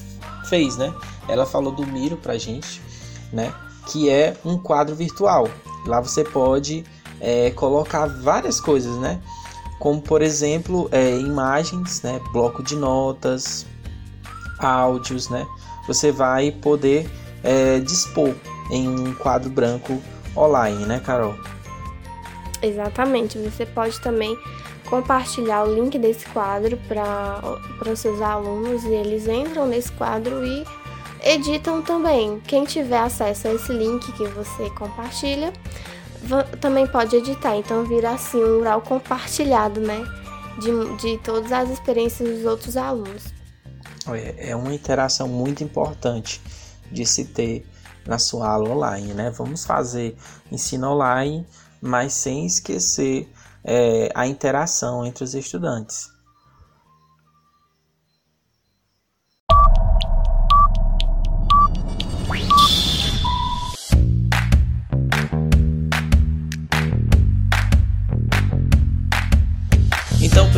fez, 0.51 0.77
né? 0.77 0.93
Ela 1.27 1.47
falou 1.47 1.71
do 1.71 1.87
Miro 1.87 2.17
pra 2.17 2.37
gente, 2.37 2.79
né? 3.33 3.51
Que 3.87 4.09
é 4.09 4.37
um 4.45 4.57
quadro 4.57 4.95
virtual. 4.95 5.47
Lá 5.87 5.99
você 5.99 6.23
pode 6.23 6.83
é, 7.19 7.49
colocar 7.51 8.05
várias 8.05 8.61
coisas, 8.61 8.95
né? 8.97 9.19
como 9.81 9.99
por 9.99 10.21
exemplo 10.21 10.87
é, 10.91 11.17
imagens, 11.17 12.03
né, 12.03 12.21
bloco 12.31 12.61
de 12.61 12.75
notas, 12.75 13.65
áudios, 14.59 15.27
né, 15.27 15.47
você 15.87 16.11
vai 16.11 16.51
poder 16.51 17.09
é, 17.43 17.79
dispor 17.79 18.35
em 18.69 18.87
um 18.87 19.15
quadro 19.15 19.49
branco 19.49 19.99
online, 20.37 20.85
né, 20.85 21.01
Carol? 21.03 21.35
Exatamente. 22.61 23.39
Você 23.39 23.65
pode 23.65 23.99
também 24.01 24.37
compartilhar 24.85 25.63
o 25.63 25.73
link 25.73 25.97
desse 25.97 26.25
quadro 26.27 26.77
para 26.87 27.91
os 27.91 27.99
seus 27.99 28.21
alunos 28.21 28.83
e 28.83 28.89
eles 28.89 29.27
entram 29.27 29.65
nesse 29.67 29.91
quadro 29.93 30.45
e 30.45 30.65
editam 31.23 31.81
também. 31.81 32.39
Quem 32.41 32.65
tiver 32.65 32.99
acesso 32.99 33.47
a 33.47 33.53
esse 33.53 33.71
link 33.71 34.11
que 34.13 34.27
você 34.27 34.69
compartilha 34.71 35.53
também 36.59 36.85
pode 36.85 37.15
editar, 37.15 37.55
então 37.55 37.83
vira 37.83 38.11
assim 38.11 38.43
um 38.43 38.59
mural 38.59 38.81
compartilhado, 38.81 39.79
né? 39.79 40.03
De, 40.59 40.97
de 40.97 41.17
todas 41.19 41.51
as 41.51 41.69
experiências 41.69 42.29
dos 42.29 42.45
outros 42.45 42.77
alunos. 42.77 43.23
É 44.37 44.55
uma 44.55 44.73
interação 44.73 45.27
muito 45.27 45.63
importante 45.63 46.41
de 46.91 47.05
se 47.05 47.25
ter 47.25 47.65
na 48.05 48.19
sua 48.19 48.49
aula 48.49 48.69
online, 48.69 49.13
né? 49.13 49.31
Vamos 49.31 49.65
fazer 49.65 50.15
ensino 50.51 50.91
online, 50.91 51.45
mas 51.81 52.13
sem 52.13 52.45
esquecer 52.45 53.27
é, 53.63 54.09
a 54.15 54.27
interação 54.27 55.05
entre 55.05 55.23
os 55.23 55.33
estudantes. 55.33 56.09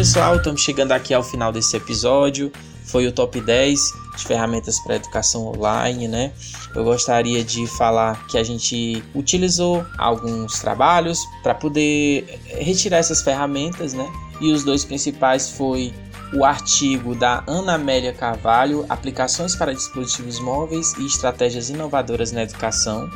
pessoal, 0.03 0.35
estamos 0.35 0.59
chegando 0.59 0.91
aqui 0.91 1.13
ao 1.13 1.23
final 1.23 1.49
desse 1.49 1.77
episódio. 1.77 2.51
Foi 2.93 3.07
o 3.07 3.11
top 3.11 3.41
10 3.41 3.91
de 4.15 4.23
ferramentas 4.23 4.79
para 4.79 4.97
educação 4.97 5.47
online, 5.47 6.07
né? 6.07 6.31
Eu 6.75 6.83
gostaria 6.83 7.43
de 7.43 7.65
falar 7.65 8.27
que 8.27 8.37
a 8.37 8.43
gente 8.43 9.03
utilizou 9.15 9.83
alguns 9.97 10.59
trabalhos 10.59 11.17
para 11.41 11.55
poder 11.55 12.39
retirar 12.45 12.97
essas 12.97 13.23
ferramentas, 13.23 13.93
né? 13.93 14.07
E 14.39 14.51
os 14.51 14.63
dois 14.63 14.85
principais 14.85 15.49
foi 15.49 15.91
o 16.35 16.45
artigo 16.45 17.15
da 17.15 17.43
Ana 17.47 17.73
Amélia 17.73 18.13
Carvalho, 18.13 18.85
Aplicações 18.87 19.55
para 19.55 19.73
dispositivos 19.73 20.39
móveis 20.39 20.93
e 20.99 21.07
estratégias 21.07 21.71
inovadoras 21.71 22.31
na 22.31 22.43
educação, 22.43 23.09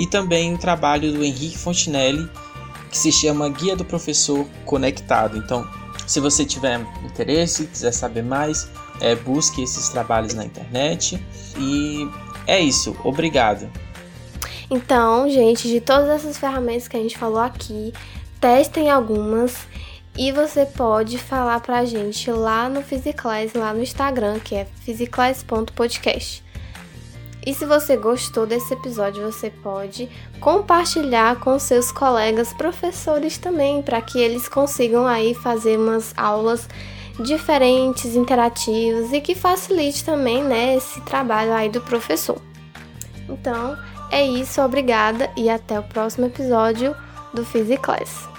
e 0.00 0.08
também 0.08 0.54
o 0.54 0.58
trabalho 0.58 1.12
do 1.12 1.22
Henrique 1.22 1.56
Fontinelli, 1.56 2.28
que 2.90 2.98
se 2.98 3.12
chama 3.12 3.48
Guia 3.48 3.76
do 3.76 3.84
Professor 3.84 4.44
Conectado. 4.64 5.38
Então, 5.38 5.64
se 6.04 6.18
você 6.18 6.44
tiver 6.44 6.84
interesse, 7.04 7.68
quiser 7.68 7.92
saber 7.92 8.24
mais, 8.24 8.68
é, 9.00 9.14
busque 9.14 9.62
esses 9.62 9.88
trabalhos 9.88 10.34
na 10.34 10.44
internet. 10.44 11.22
E 11.58 12.08
é 12.46 12.60
isso. 12.60 12.96
Obrigado. 13.04 13.70
Então, 14.70 15.28
gente, 15.28 15.68
de 15.68 15.80
todas 15.80 16.08
essas 16.08 16.38
ferramentas 16.38 16.88
que 16.88 16.96
a 16.96 17.00
gente 17.00 17.18
falou 17.18 17.40
aqui, 17.40 17.92
testem 18.40 18.90
algumas 18.90 19.66
e 20.16 20.30
você 20.30 20.64
pode 20.64 21.18
falar 21.18 21.60
pra 21.60 21.84
gente 21.84 22.30
lá 22.30 22.68
no 22.68 22.82
Physiclass, 22.82 23.52
lá 23.54 23.74
no 23.74 23.82
Instagram, 23.82 24.38
que 24.38 24.54
é 24.54 24.66
physiclass.podcast. 24.84 26.44
E 27.46 27.52
se 27.52 27.66
você 27.66 27.96
gostou 27.96 28.46
desse 28.46 28.72
episódio, 28.72 29.30
você 29.30 29.50
pode 29.50 30.08
compartilhar 30.40 31.40
com 31.40 31.58
seus 31.58 31.92
colegas 31.92 32.54
professores 32.54 33.36
também, 33.36 33.82
para 33.82 34.00
que 34.00 34.18
eles 34.18 34.48
consigam 34.48 35.06
aí 35.06 35.34
fazer 35.34 35.78
umas 35.78 36.14
aulas 36.16 36.66
diferentes, 37.20 38.16
interativas 38.16 39.12
e 39.12 39.20
que 39.20 39.34
facilite 39.34 40.04
também, 40.04 40.42
né, 40.42 40.76
esse 40.76 41.00
trabalho 41.02 41.52
aí 41.52 41.68
do 41.68 41.80
professor. 41.80 42.40
Então, 43.28 43.76
É 44.10 44.24
isso, 44.24 44.62
obrigada 44.62 45.28
e 45.36 45.50
até 45.50 45.76
o 45.76 45.82
próximo 45.82 46.26
episódio 46.26 46.94
do 47.32 47.44
Physics 47.44 47.84
Class. 47.84 48.33